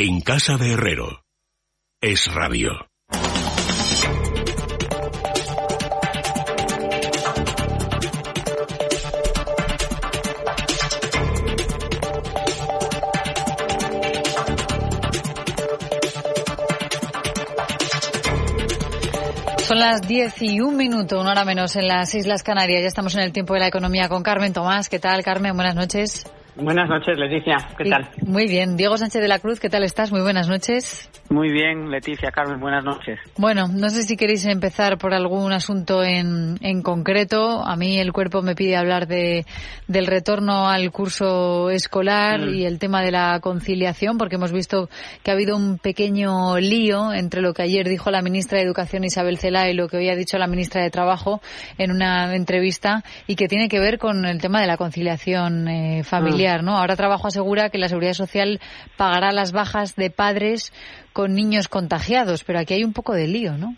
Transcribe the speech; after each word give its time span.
En 0.00 0.20
casa 0.20 0.56
de 0.56 0.74
Herrero. 0.74 1.24
Es 2.00 2.32
radio. 2.32 2.70
Son 19.64 19.80
las 19.80 20.02
10 20.06 20.42
y 20.42 20.60
un 20.60 20.76
minuto, 20.76 21.20
una 21.20 21.32
hora 21.32 21.44
menos 21.44 21.74
en 21.74 21.88
las 21.88 22.14
Islas 22.14 22.44
Canarias. 22.44 22.82
Ya 22.82 22.86
estamos 22.86 23.16
en 23.16 23.22
el 23.22 23.32
tiempo 23.32 23.54
de 23.54 23.60
la 23.60 23.66
economía 23.66 24.08
con 24.08 24.22
Carmen 24.22 24.52
Tomás. 24.52 24.88
¿Qué 24.88 25.00
tal, 25.00 25.24
Carmen? 25.24 25.56
Buenas 25.56 25.74
noches. 25.74 26.24
Buenas 26.60 26.88
noches, 26.88 27.16
Leticia. 27.16 27.56
¿Qué 27.76 27.84
tal? 27.84 28.08
Muy 28.26 28.48
bien. 28.48 28.76
Diego 28.76 28.96
Sánchez 28.96 29.22
de 29.22 29.28
la 29.28 29.38
Cruz, 29.38 29.60
¿qué 29.60 29.68
tal 29.68 29.84
estás? 29.84 30.10
Muy 30.10 30.22
buenas 30.22 30.48
noches. 30.48 31.08
Muy 31.30 31.52
bien, 31.52 31.90
Leticia, 31.90 32.30
Carmen, 32.30 32.58
buenas 32.58 32.84
noches. 32.84 33.20
Bueno, 33.36 33.68
no 33.68 33.90
sé 33.90 34.02
si 34.02 34.16
queréis 34.16 34.44
empezar 34.46 34.98
por 34.98 35.14
algún 35.14 35.52
asunto 35.52 36.02
en, 36.02 36.56
en 36.62 36.82
concreto. 36.82 37.62
A 37.64 37.76
mí 37.76 37.98
el 37.98 38.12
cuerpo 38.12 38.42
me 38.42 38.54
pide 38.54 38.76
hablar 38.76 39.06
de, 39.06 39.44
del 39.86 40.06
retorno 40.06 40.68
al 40.68 40.90
curso 40.90 41.70
escolar 41.70 42.40
mm. 42.40 42.54
y 42.54 42.64
el 42.64 42.78
tema 42.78 43.02
de 43.02 43.12
la 43.12 43.38
conciliación, 43.40 44.16
porque 44.16 44.36
hemos 44.36 44.52
visto 44.52 44.88
que 45.22 45.30
ha 45.30 45.34
habido 45.34 45.54
un 45.54 45.78
pequeño 45.78 46.58
lío 46.58 47.12
entre 47.12 47.42
lo 47.42 47.52
que 47.52 47.62
ayer 47.62 47.86
dijo 47.88 48.10
la 48.10 48.22
ministra 48.22 48.58
de 48.58 48.64
Educación 48.64 49.04
Isabel 49.04 49.38
Cela 49.38 49.68
y 49.70 49.74
lo 49.74 49.88
que 49.88 49.98
hoy 49.98 50.08
ha 50.08 50.16
dicho 50.16 50.38
la 50.38 50.46
ministra 50.46 50.82
de 50.82 50.90
Trabajo 50.90 51.40
en 51.76 51.90
una 51.90 52.34
entrevista 52.34 53.04
y 53.26 53.36
que 53.36 53.48
tiene 53.48 53.68
que 53.68 53.78
ver 53.78 53.98
con 53.98 54.24
el 54.24 54.40
tema 54.40 54.60
de 54.60 54.66
la 54.66 54.76
conciliación 54.76 55.68
eh, 55.68 56.04
familiar, 56.04 56.47
mm. 56.47 56.47
¿No? 56.56 56.76
Ahora 56.76 56.96
Trabajo 56.96 57.28
asegura 57.28 57.70
que 57.70 57.78
la 57.78 57.88
Seguridad 57.88 58.14
Social 58.14 58.60
pagará 58.96 59.32
las 59.32 59.52
bajas 59.52 59.94
de 59.96 60.10
padres 60.10 60.72
con 61.12 61.34
niños 61.34 61.68
contagiados, 61.68 62.44
pero 62.44 62.58
aquí 62.58 62.74
hay 62.74 62.84
un 62.84 62.92
poco 62.92 63.12
de 63.14 63.28
lío, 63.28 63.52
¿no? 63.52 63.74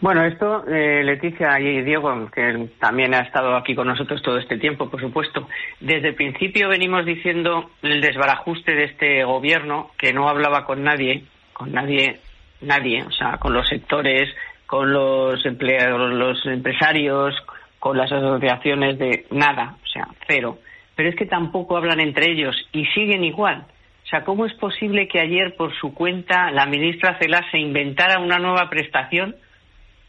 Bueno, 0.00 0.24
esto, 0.24 0.66
eh, 0.66 1.04
Leticia 1.04 1.60
y 1.60 1.82
Diego, 1.82 2.28
que 2.34 2.68
también 2.80 3.14
ha 3.14 3.20
estado 3.20 3.56
aquí 3.56 3.74
con 3.74 3.86
nosotros 3.86 4.20
todo 4.20 4.36
este 4.36 4.58
tiempo, 4.58 4.90
por 4.90 5.00
supuesto, 5.00 5.46
desde 5.78 6.08
el 6.08 6.14
principio 6.16 6.68
venimos 6.68 7.06
diciendo 7.06 7.70
el 7.82 8.00
desbarajuste 8.00 8.74
de 8.74 8.84
este 8.84 9.22
gobierno, 9.22 9.92
que 9.96 10.12
no 10.12 10.28
hablaba 10.28 10.64
con 10.64 10.82
nadie, 10.82 11.22
con 11.52 11.70
nadie, 11.70 12.18
nadie, 12.60 13.04
o 13.04 13.12
sea, 13.12 13.36
con 13.38 13.52
los 13.52 13.68
sectores, 13.68 14.28
con 14.66 14.92
los 14.92 15.46
empleados, 15.46 16.12
los 16.12 16.46
empresarios, 16.46 17.36
con 17.78 17.96
las 17.96 18.10
asociaciones 18.10 18.98
de 18.98 19.26
nada, 19.30 19.76
o 19.84 19.86
sea, 19.86 20.08
cero. 20.26 20.58
Pero 21.02 21.10
es 21.10 21.18
que 21.18 21.26
tampoco 21.26 21.76
hablan 21.76 21.98
entre 21.98 22.30
ellos 22.30 22.54
y 22.70 22.86
siguen 22.94 23.24
igual. 23.24 23.64
O 24.04 24.06
sea, 24.06 24.22
¿cómo 24.22 24.46
es 24.46 24.54
posible 24.54 25.08
que 25.08 25.18
ayer 25.18 25.56
por 25.56 25.74
su 25.74 25.92
cuenta 25.92 26.52
la 26.52 26.64
ministra 26.64 27.18
Cela 27.18 27.44
se 27.50 27.58
inventara 27.58 28.20
una 28.20 28.38
nueva 28.38 28.70
prestación 28.70 29.34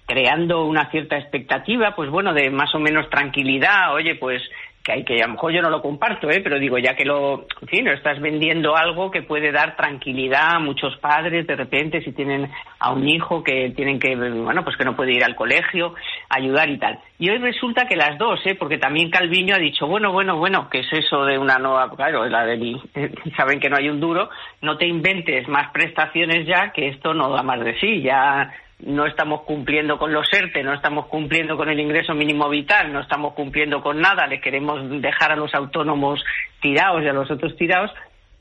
creando 0.06 0.66
una 0.66 0.92
cierta 0.92 1.18
expectativa, 1.18 1.96
pues 1.96 2.12
bueno, 2.12 2.32
de 2.32 2.52
más 2.52 2.76
o 2.76 2.80
menos 2.80 3.10
tranquilidad, 3.10 3.92
oye, 3.92 4.14
pues 4.14 4.44
que 4.84 4.92
hay 4.92 5.06
que 5.06 5.22
a 5.22 5.28
lo 5.28 5.34
mejor 5.34 5.54
yo 5.54 5.62
no 5.62 5.70
lo 5.70 5.82
comparto, 5.82 6.30
¿eh? 6.30 6.42
pero 6.44 6.60
digo, 6.60 6.78
ya 6.78 6.94
que 6.94 7.06
lo, 7.06 7.46
en 7.62 7.68
fin, 7.70 7.88
estás 7.88 8.20
vendiendo 8.20 8.76
algo 8.76 9.12
que 9.12 9.22
puede 9.22 9.52
dar 9.52 9.78
tranquilidad 9.78 10.56
a 10.56 10.60
muchos 10.60 10.98
padres 10.98 11.48
de 11.48 11.56
repente 11.56 12.02
si 12.04 12.12
tienen 12.12 12.52
a 12.80 12.92
un 12.92 13.08
hijo 13.08 13.44
que 13.44 13.72
tienen 13.76 13.98
que, 13.98 14.14
bueno, 14.16 14.64
pues 14.64 14.76
que 14.76 14.84
no 14.84 14.96
puede 14.96 15.14
ir 15.14 15.24
al 15.24 15.36
colegio, 15.36 15.96
ayudar 16.30 16.70
y 16.70 16.78
tal. 16.78 17.00
Y 17.18 17.30
hoy 17.30 17.38
resulta 17.38 17.88
que 17.88 17.96
las 17.96 18.18
dos, 18.18 18.42
¿eh? 18.46 18.56
porque 18.56 18.78
también 18.78 19.10
Calviño 19.10 19.56
ha 19.56 19.60
dicho, 19.60 19.88
bueno, 19.88 20.12
bueno, 20.12 20.38
bueno, 20.38 20.68
¿qué 20.70 20.80
es 20.80 20.92
eso 20.92 21.24
de 21.24 21.38
una 21.38 21.58
nueva, 21.60 21.90
claro, 21.96 22.26
la 22.26 22.46
de, 22.46 22.78
saben 23.38 23.62
que 23.62 23.70
no 23.70 23.78
hay 23.78 23.88
un 23.88 24.02
duro, 24.02 24.30
no 24.62 24.78
te 24.78 24.86
inventes 24.86 25.48
más 25.48 25.72
prestaciones 25.72 26.46
ya, 26.46 26.74
que 26.74 26.90
esto 26.90 27.14
no 27.14 27.30
da 27.30 27.42
más 27.42 27.62
de 27.62 27.80
sí, 27.80 28.02
ya 28.02 28.52
no 28.86 29.06
estamos 29.06 29.42
cumpliendo 29.42 29.98
con 29.98 30.14
los 30.14 30.32
ERTE, 30.32 30.64
no 30.64 30.74
estamos 30.74 31.08
cumpliendo 31.08 31.58
con 31.58 31.70
el 31.70 31.80
ingreso 31.80 32.14
mínimo 32.14 32.50
vital, 32.50 32.92
no 32.92 33.00
estamos 33.00 33.34
cumpliendo 33.34 33.82
con 33.82 34.02
nada, 34.02 34.28
le 34.28 34.42
queremos 34.42 35.02
dejar 35.02 35.32
a 35.32 35.36
los 35.36 35.54
autónomos 35.54 36.24
tirados 36.62 37.04
y 37.04 37.08
a 37.08 37.14
los 37.14 37.30
otros 37.32 37.56
tirados, 37.56 37.92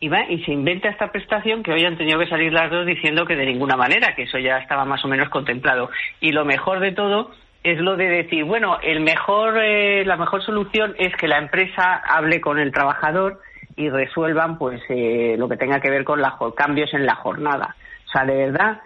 y 0.01 0.09
va 0.09 0.25
y 0.29 0.43
se 0.45 0.53
inventa 0.53 0.89
esta 0.89 1.13
prestación 1.13 1.63
que 1.63 1.73
hoy 1.73 1.85
han 1.85 1.97
tenido 1.97 2.19
que 2.19 2.27
salir 2.27 2.53
las 2.53 2.71
dos 2.71 2.85
diciendo 2.85 3.25
que 3.25 3.37
de 3.37 3.47
ninguna 3.47 3.77
manera, 3.77 4.17
que 4.17 4.25
eso 4.25 4.39
ya 4.39 4.59
estaba 4.59 4.85
más 4.85 5.05
o 5.05 5.09
menos 5.09 5.29
contemplado. 5.29 5.91
Y 6.21 6.33
lo 6.33 6.45
mejor 6.45 6.81
de 6.81 6.91
todo 6.91 7.31
es 7.63 7.79
lo 7.79 7.97
de 7.97 8.09
decir, 8.09 8.43
bueno, 8.45 8.79
el 8.83 9.01
mejor, 9.01 9.59
eh, 9.63 10.05
la 10.05 10.17
mejor 10.17 10.45
solución 10.45 10.97
es 10.99 11.15
que 11.15 11.29
la 11.29 11.39
empresa 11.39 12.03
hable 12.05 12.41
con 12.41 12.59
el 12.59 12.73
trabajador 12.73 13.41
y 13.77 13.89
resuelvan 13.89 14.59
pues 14.59 14.81
eh, 14.89 15.37
lo 15.39 15.49
que 15.49 15.57
tenga 15.57 15.81
que 15.81 15.91
ver 15.91 16.03
con 16.03 16.21
los 16.21 16.55
cambios 16.57 16.93
en 16.95 17.07
la 17.07 17.15
jornada. 17.15 17.77
O 18.07 18.11
sea, 18.11 18.25
de 18.25 18.35
verdad, 18.35 18.81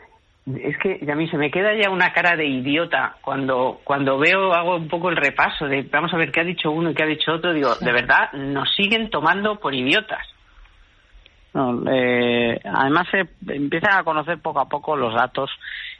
es 0.47 0.79
que 0.79 1.01
a 1.11 1.17
mí 1.17 1.29
se 1.29 1.39
me 1.39 1.51
queda 1.51 1.75
ya 1.75 1.91
una 1.91 2.13
cara 2.13 2.37
de 2.37 2.47
idiota 2.47 3.17
cuando 3.21 3.81
cuando 3.83 4.17
veo 4.17 4.55
hago 4.55 4.77
un 4.77 4.87
poco 4.87 5.09
el 5.09 5.17
repaso 5.17 5.67
de 5.67 5.83
vamos 5.83 6.15
a 6.15 6.17
ver 6.17 6.31
qué 6.31 6.41
ha 6.41 6.45
dicho 6.45 6.71
uno 6.71 6.91
y 6.91 6.95
qué 6.95 7.03
ha 7.03 7.07
dicho 7.07 7.33
otro 7.33 7.53
digo 7.53 7.75
de 7.75 7.93
verdad 7.93 8.33
nos 8.33 8.73
siguen 8.75 9.11
tomando 9.11 9.57
por 9.57 9.75
idiotas. 9.75 10.25
No, 11.53 11.91
eh, 11.91 12.61
además 12.65 13.09
se 13.11 13.27
empiezan 13.51 13.95
a 13.95 14.05
conocer 14.05 14.39
poco 14.41 14.61
a 14.61 14.69
poco 14.69 14.95
los 14.95 15.15
datos 15.15 15.51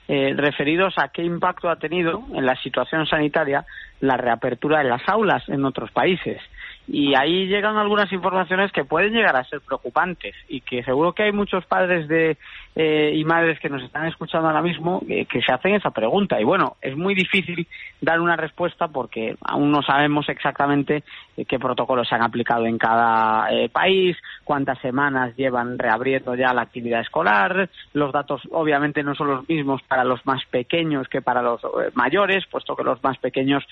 eh, 0.07 0.35
referidos 0.37 0.95
a 0.99 1.09
qué 1.09 1.23
impacto 1.23 1.71
ha 1.71 1.77
tenido 1.77 2.25
en 2.35 2.45
la 2.45 2.55
situación 2.63 3.07
sanitaria 3.07 3.65
la 4.01 4.19
reapertura 4.19 4.79
de 4.79 4.91
las 4.91 5.09
aulas 5.09 5.49
en 5.49 5.65
otros 5.65 5.91
países 5.93 6.43
y 6.89 7.15
ahí 7.15 7.47
llegan 7.47 7.77
algunas 7.77 8.13
informaciones 8.13 8.71
que 8.73 8.85
pueden 8.85 9.13
llegar 9.13 9.37
a 9.37 9.45
ser 9.45 9.61
preocupantes 9.61 10.35
y 10.49 10.61
que 10.61 10.85
seguro 10.85 11.13
que 11.13 11.25
hay 11.25 11.33
muchos 11.33 11.65
padres 11.67 12.07
de 12.09 12.37
eh, 12.79 13.13
y 13.15 13.25
madres 13.25 13.59
que 13.59 13.71
nos 13.71 13.83
están 13.83 14.07
escuchando 14.07 14.49
ahora 14.49 14.61
mismo 14.61 15.01
eh, 15.09 15.25
que 15.25 15.41
se 15.41 15.51
hacen 15.51 15.75
esa 15.75 15.93
pregunta. 15.93 16.39
Y 16.39 16.45
bueno, 16.45 16.77
es 16.83 16.95
muy 16.95 17.15
difícil 17.15 17.67
dar 18.03 18.21
una 18.21 18.37
respuesta 18.37 18.89
porque 18.89 19.35
aún 19.41 19.71
no 19.71 19.81
sabemos 19.81 20.29
exactamente 20.29 21.03
eh, 21.39 21.47
qué 21.47 21.59
protocolos 21.59 22.07
se 22.07 22.17
han 22.17 22.23
aplicado 22.23 22.67
en 22.67 22.77
cada 22.77 23.49
país, 23.73 24.15
cuántas 24.45 24.79
semanas 24.81 25.35
llevan 25.37 25.79
reabriendo 25.79 26.35
ya 26.35 26.53
la 26.53 26.63
actividad 26.63 27.01
escolar. 27.01 27.71
Los 27.95 28.13
datos 28.13 28.43
obviamente 28.51 29.03
no 29.03 29.15
son 29.15 29.29
los 29.29 29.49
mismos 29.49 29.81
para 29.85 30.05
los 30.05 30.27
más 30.27 30.45
pequeños 30.45 31.09
que 31.09 31.23
para 31.23 31.41
los 31.41 31.63
mayores, 31.95 32.45
puesto 32.45 32.77
que 32.77 32.85
los 32.85 33.03
más 33.03 33.17
pequeños, 33.17 33.65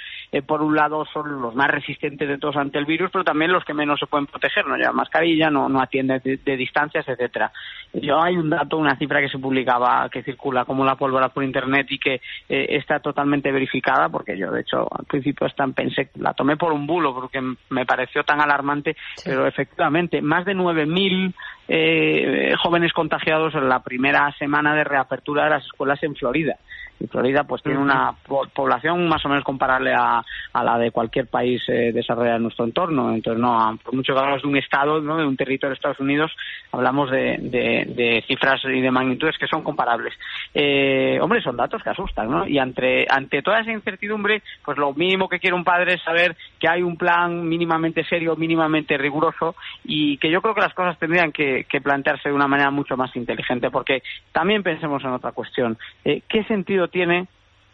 por 0.46 0.62
un 0.62 0.76
lado, 0.76 1.04
son 1.12 1.42
los 1.42 1.54
más 1.54 1.68
resistentes 1.68 2.26
de 2.26 2.38
todos 2.38 2.56
ante 2.56 2.78
el 2.78 2.86
virus, 2.86 3.03
pero 3.10 3.24
también 3.24 3.52
los 3.52 3.64
que 3.64 3.74
menos 3.74 3.98
se 4.00 4.06
pueden 4.06 4.26
proteger, 4.26 4.66
no 4.66 4.76
llevan 4.76 4.96
mascarilla, 4.96 5.50
no, 5.50 5.68
no 5.68 5.80
atienden 5.80 6.20
de, 6.24 6.36
de 6.38 6.56
distancias, 6.56 7.06
etcétera. 7.08 7.52
Yo 7.92 8.20
hay 8.20 8.36
un 8.36 8.50
dato, 8.50 8.76
una 8.76 8.96
cifra 8.96 9.20
que 9.20 9.28
se 9.28 9.38
publicaba, 9.38 10.08
que 10.10 10.22
circula 10.22 10.64
como 10.64 10.84
la 10.84 10.96
pólvora 10.96 11.28
por 11.28 11.44
internet 11.44 11.86
y 11.90 11.98
que 11.98 12.14
eh, 12.48 12.66
está 12.70 13.00
totalmente 13.00 13.52
verificada, 13.52 14.08
porque 14.08 14.36
yo 14.36 14.50
de 14.50 14.62
hecho 14.62 14.88
al 14.90 15.04
principio 15.04 15.46
hasta 15.46 15.66
pensé, 15.68 16.10
la 16.16 16.34
tomé 16.34 16.56
por 16.56 16.72
un 16.72 16.86
bulo 16.86 17.14
porque 17.14 17.40
me 17.70 17.86
pareció 17.86 18.24
tan 18.24 18.40
alarmante, 18.40 18.96
pero 19.24 19.46
efectivamente 19.46 20.20
más 20.22 20.44
de 20.44 20.54
9.000 20.54 21.34
eh, 21.68 22.54
jóvenes 22.62 22.92
contagiados 22.92 23.54
en 23.54 23.68
la 23.68 23.82
primera 23.82 24.32
semana 24.38 24.74
de 24.74 24.84
reapertura 24.84 25.44
de 25.44 25.50
las 25.50 25.64
escuelas 25.64 26.02
en 26.02 26.14
Florida 26.14 26.58
y 27.00 27.06
Florida 27.06 27.44
pues 27.44 27.62
tiene 27.62 27.78
una 27.78 28.14
población 28.54 29.08
más 29.08 29.24
o 29.24 29.28
menos 29.28 29.44
comparable 29.44 29.92
a, 29.94 30.24
la 30.54 30.78
de 30.78 30.90
cualquier 30.90 31.26
país 31.26 31.62
eh, 31.68 31.92
desarrollado 31.92 32.36
en 32.36 32.42
nuestro 32.44 32.64
entorno. 32.64 33.12
Entonces, 33.12 33.40
no, 33.40 33.78
por 33.82 33.94
mucho 33.94 34.14
que 34.14 34.18
hablamos 34.18 34.42
de 34.42 34.48
un 34.48 34.56
estado, 34.56 35.00
¿no? 35.00 35.16
de 35.16 35.26
un 35.26 35.36
territorio 35.36 35.70
de 35.70 35.74
Estados 35.74 36.00
Unidos, 36.00 36.32
hablamos 36.72 37.10
de, 37.10 37.38
de, 37.40 38.24
cifras 38.26 38.60
y 38.64 38.80
de 38.80 38.90
magnitudes 38.90 39.36
que 39.38 39.46
son 39.46 39.62
comparables. 39.62 40.14
Eh, 40.52 41.18
hombre, 41.20 41.42
son 41.42 41.56
datos 41.56 41.82
que 41.82 41.90
asustan, 41.90 42.30
¿no? 42.30 42.46
Y 42.46 42.58
ante, 42.58 43.06
ante 43.08 43.42
toda 43.42 43.60
esa 43.60 43.72
incertidumbre, 43.72 44.42
pues 44.64 44.78
lo 44.78 44.92
mínimo 44.94 45.28
que 45.28 45.40
quiere 45.40 45.56
un 45.56 45.64
padre 45.64 45.94
es 45.94 46.02
saber 46.02 46.36
que 46.58 46.68
hay 46.68 46.82
un 46.82 46.96
plan 46.96 47.46
mínimamente 47.46 48.04
serio, 48.04 48.36
mínimamente 48.36 48.96
riguroso 48.96 49.54
y 49.84 50.16
que 50.18 50.30
yo 50.30 50.40
creo 50.40 50.54
que 50.54 50.60
las 50.60 50.74
cosas 50.74 50.98
tendrían 50.98 51.32
que, 51.32 51.66
plantearse 51.82 52.28
de 52.28 52.34
una 52.34 52.46
manera 52.46 52.70
mucho 52.70 52.96
más 52.96 53.14
inteligente, 53.16 53.70
porque 53.70 54.02
también 54.32 54.62
pensemos 54.62 55.02
en 55.04 55.10
otra 55.10 55.32
cuestión. 55.32 55.76
Eh, 56.04 56.22
¿Qué 56.28 56.44
sentido 56.44 56.83
tiene 56.88 57.28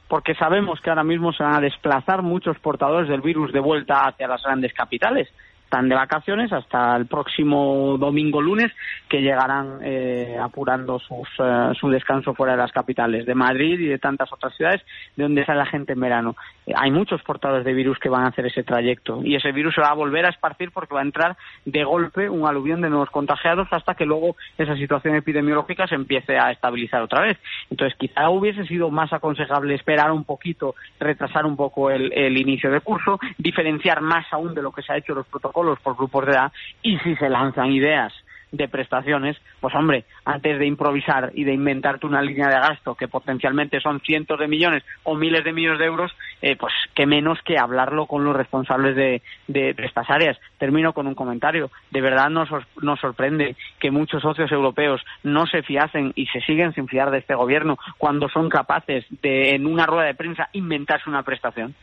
porque 0.08 0.34
sabemos 0.34 0.80
que 0.80 0.90
ahora 0.90 1.04
mismo 1.04 1.32
se 1.32 1.44
van 1.44 1.54
a 1.54 1.60
desplazar 1.60 2.22
muchos 2.22 2.58
portadores 2.58 3.08
del 3.08 3.20
virus 3.20 3.52
de 3.52 3.60
vuelta 3.60 4.08
hacia 4.08 4.26
las 4.26 4.42
grandes 4.42 4.72
capitales 4.72 5.28
están 5.70 5.88
de 5.88 5.94
vacaciones 5.94 6.52
hasta 6.52 6.96
el 6.96 7.06
próximo 7.06 7.96
domingo 7.96 8.42
lunes 8.42 8.72
que 9.08 9.22
llegarán 9.22 9.78
eh, 9.84 10.36
apurando 10.36 10.98
sus, 10.98 11.28
eh, 11.38 11.70
su 11.78 11.88
descanso 11.88 12.34
fuera 12.34 12.54
de 12.54 12.58
las 12.58 12.72
capitales 12.72 13.24
de 13.24 13.36
Madrid 13.36 13.78
y 13.78 13.86
de 13.86 14.00
tantas 14.00 14.32
otras 14.32 14.52
ciudades 14.56 14.82
de 15.14 15.22
donde 15.22 15.44
sale 15.46 15.58
la 15.58 15.66
gente 15.66 15.92
en 15.92 16.00
verano. 16.00 16.34
Eh, 16.66 16.72
hay 16.76 16.90
muchos 16.90 17.22
portadores 17.22 17.64
de 17.64 17.72
virus 17.72 18.00
que 18.00 18.08
van 18.08 18.24
a 18.24 18.30
hacer 18.30 18.46
ese 18.46 18.64
trayecto 18.64 19.20
y 19.22 19.36
ese 19.36 19.52
virus 19.52 19.76
se 19.76 19.80
va 19.80 19.90
a 19.90 19.94
volver 19.94 20.26
a 20.26 20.30
esparcir 20.30 20.72
porque 20.72 20.92
va 20.92 21.02
a 21.02 21.04
entrar 21.04 21.36
de 21.64 21.84
golpe 21.84 22.28
un 22.28 22.48
aluvión 22.48 22.80
de 22.80 22.90
nuevos 22.90 23.10
contagiados 23.10 23.68
hasta 23.70 23.94
que 23.94 24.06
luego 24.06 24.34
esa 24.58 24.74
situación 24.74 25.14
epidemiológica 25.14 25.86
se 25.86 25.94
empiece 25.94 26.36
a 26.36 26.50
estabilizar 26.50 27.00
otra 27.00 27.20
vez. 27.22 27.38
Entonces 27.70 27.96
quizá 27.96 28.28
hubiese 28.28 28.66
sido 28.66 28.90
más 28.90 29.12
aconsejable 29.12 29.76
esperar 29.76 30.10
un 30.10 30.24
poquito, 30.24 30.74
retrasar 30.98 31.46
un 31.46 31.56
poco 31.56 31.90
el, 31.90 32.12
el 32.12 32.36
inicio 32.36 32.72
de 32.72 32.80
curso, 32.80 33.20
diferenciar 33.38 34.00
más 34.00 34.26
aún 34.32 34.52
de 34.52 34.62
lo 34.62 34.72
que 34.72 34.82
se 34.82 34.92
ha 34.92 34.96
hecho 34.96 35.14
los 35.14 35.28
protocolos 35.28 35.59
por 35.80 35.96
grupos 35.96 36.26
de 36.26 36.32
edad 36.32 36.52
y 36.82 36.98
si 36.98 37.16
se 37.16 37.28
lanzan 37.28 37.70
ideas 37.72 38.12
de 38.52 38.68
prestaciones, 38.68 39.36
pues 39.60 39.74
hombre, 39.74 40.04
antes 40.24 40.58
de 40.58 40.66
improvisar 40.66 41.30
y 41.34 41.44
de 41.44 41.52
inventarte 41.52 42.06
una 42.06 42.22
línea 42.22 42.48
de 42.48 42.54
gasto 42.54 42.94
que 42.94 43.08
potencialmente 43.08 43.80
son 43.80 44.00
cientos 44.00 44.38
de 44.38 44.48
millones 44.48 44.82
o 45.04 45.14
miles 45.14 45.44
de 45.44 45.52
millones 45.52 45.78
de 45.78 45.86
euros, 45.86 46.12
eh, 46.42 46.56
pues 46.56 46.72
qué 46.94 47.06
menos 47.06 47.38
que 47.44 47.58
hablarlo 47.58 48.06
con 48.06 48.24
los 48.24 48.34
responsables 48.34 48.96
de, 48.96 49.22
de, 49.46 49.74
estas 49.78 50.08
áreas. 50.10 50.38
Termino 50.58 50.92
con 50.92 51.06
un 51.06 51.14
comentario. 51.14 51.70
De 51.90 52.00
verdad 52.00 52.28
nos, 52.30 52.48
nos 52.80 53.00
sorprende 53.00 53.56
que 53.78 53.90
muchos 53.90 54.22
socios 54.22 54.50
europeos 54.50 55.00
no 55.22 55.46
se 55.46 55.62
fiasen 55.62 56.12
y 56.16 56.26
se 56.26 56.40
siguen 56.40 56.74
sin 56.74 56.88
fiar 56.88 57.10
de 57.10 57.18
este 57.18 57.34
gobierno 57.34 57.78
cuando 57.98 58.28
son 58.28 58.48
capaces 58.48 59.04
de, 59.22 59.54
en 59.54 59.66
una 59.66 59.86
rueda 59.86 60.06
de 60.06 60.14
prensa, 60.14 60.48
inventarse 60.52 61.08
una 61.08 61.22
prestación. 61.22 61.74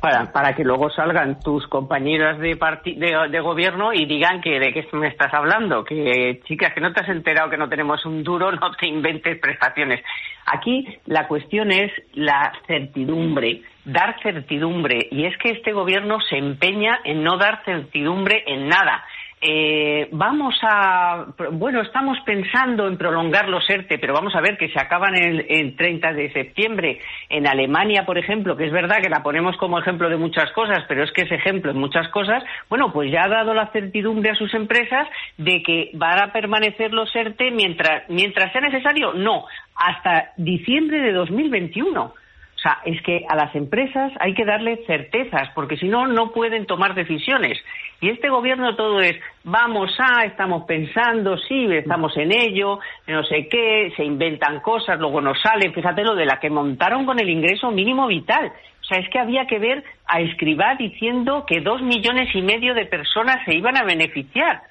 Para, 0.00 0.30
para 0.30 0.54
que 0.54 0.62
luego 0.62 0.90
salgan 0.90 1.40
tus 1.40 1.66
compañeras 1.66 2.38
de, 2.38 2.54
de, 2.54 3.40
gobierno 3.40 3.92
y 3.92 4.06
digan 4.06 4.40
que 4.40 4.60
de 4.60 4.72
qué 4.72 4.86
me 4.92 5.08
estás 5.08 5.34
hablando, 5.34 5.84
que 5.84 6.40
chicas, 6.44 6.72
que 6.72 6.80
no 6.80 6.92
te 6.92 7.00
has 7.00 7.08
enterado 7.08 7.50
que 7.50 7.56
no 7.56 7.68
tenemos 7.68 8.06
un 8.06 8.22
duro, 8.22 8.52
no 8.60 8.70
te 8.72 8.86
inventes 8.86 9.40
prestaciones. 9.40 10.04
Aquí 10.46 10.86
la 11.06 11.26
cuestión 11.26 11.72
es 11.72 11.90
la 12.14 12.52
certidumbre, 12.68 13.62
dar 13.84 14.22
certidumbre, 14.22 15.08
y 15.10 15.24
es 15.24 15.36
que 15.38 15.50
este 15.50 15.72
gobierno 15.72 16.20
se 16.20 16.36
empeña 16.36 17.00
en 17.04 17.24
no 17.24 17.36
dar 17.36 17.64
certidumbre 17.64 18.44
en 18.46 18.68
nada. 18.68 19.04
Eh, 19.40 20.08
vamos 20.10 20.56
a, 20.62 21.26
bueno, 21.52 21.80
estamos 21.82 22.18
pensando 22.26 22.88
en 22.88 22.98
prolongar 22.98 23.48
los 23.48 23.68
ERTE, 23.70 23.98
pero 23.98 24.14
vamos 24.14 24.34
a 24.34 24.40
ver 24.40 24.56
que 24.58 24.68
se 24.68 24.80
acaban 24.80 25.14
el, 25.14 25.46
el 25.48 25.76
30 25.76 26.12
de 26.12 26.32
septiembre. 26.32 27.00
En 27.28 27.46
Alemania, 27.46 28.04
por 28.04 28.18
ejemplo, 28.18 28.56
que 28.56 28.66
es 28.66 28.72
verdad 28.72 29.00
que 29.00 29.08
la 29.08 29.22
ponemos 29.22 29.56
como 29.56 29.78
ejemplo 29.78 30.08
de 30.08 30.16
muchas 30.16 30.50
cosas, 30.52 30.84
pero 30.88 31.04
es 31.04 31.12
que 31.12 31.22
es 31.22 31.30
ejemplo 31.30 31.70
en 31.70 31.78
muchas 31.78 32.08
cosas, 32.08 32.42
bueno, 32.68 32.92
pues 32.92 33.12
ya 33.12 33.24
ha 33.24 33.28
dado 33.28 33.54
la 33.54 33.70
certidumbre 33.70 34.30
a 34.30 34.34
sus 34.34 34.52
empresas 34.54 35.06
de 35.36 35.62
que 35.62 35.90
van 35.94 36.20
a 36.20 36.32
permanecer 36.32 36.92
los 36.92 37.14
ERTE 37.14 37.52
mientras, 37.52 38.08
mientras 38.08 38.50
sea 38.52 38.60
necesario. 38.60 39.12
No, 39.14 39.44
hasta 39.76 40.32
diciembre 40.36 41.00
de 41.00 41.12
2021. 41.12 42.12
O 42.58 42.60
sea, 42.60 42.80
es 42.84 43.00
que 43.02 43.24
a 43.28 43.36
las 43.36 43.54
empresas 43.54 44.12
hay 44.18 44.34
que 44.34 44.44
darle 44.44 44.78
certezas, 44.84 45.48
porque 45.54 45.76
si 45.76 45.86
no, 45.86 46.08
no 46.08 46.32
pueden 46.32 46.66
tomar 46.66 46.96
decisiones. 46.96 47.56
Y 48.00 48.10
este 48.10 48.28
gobierno 48.28 48.74
todo 48.74 49.00
es, 49.00 49.14
vamos 49.44 49.96
a, 50.00 50.24
estamos 50.24 50.64
pensando, 50.64 51.38
sí, 51.38 51.66
estamos 51.70 52.16
en 52.16 52.32
ello, 52.32 52.80
no 53.06 53.22
sé 53.22 53.46
qué, 53.48 53.92
se 53.96 54.02
inventan 54.02 54.58
cosas, 54.58 54.98
luego 54.98 55.20
no 55.20 55.36
sale. 55.36 55.70
Fíjate 55.72 56.02
lo 56.02 56.16
de 56.16 56.26
la 56.26 56.40
que 56.40 56.50
montaron 56.50 57.06
con 57.06 57.20
el 57.20 57.30
ingreso 57.30 57.70
mínimo 57.70 58.08
vital. 58.08 58.50
O 58.80 58.84
sea, 58.84 58.98
es 58.98 59.08
que 59.08 59.20
había 59.20 59.46
que 59.46 59.60
ver 59.60 59.84
a 60.08 60.20
Escribá 60.20 60.74
diciendo 60.76 61.44
que 61.46 61.60
dos 61.60 61.80
millones 61.80 62.34
y 62.34 62.42
medio 62.42 62.74
de 62.74 62.86
personas 62.86 63.36
se 63.44 63.54
iban 63.54 63.76
a 63.76 63.84
beneficiar. 63.84 64.62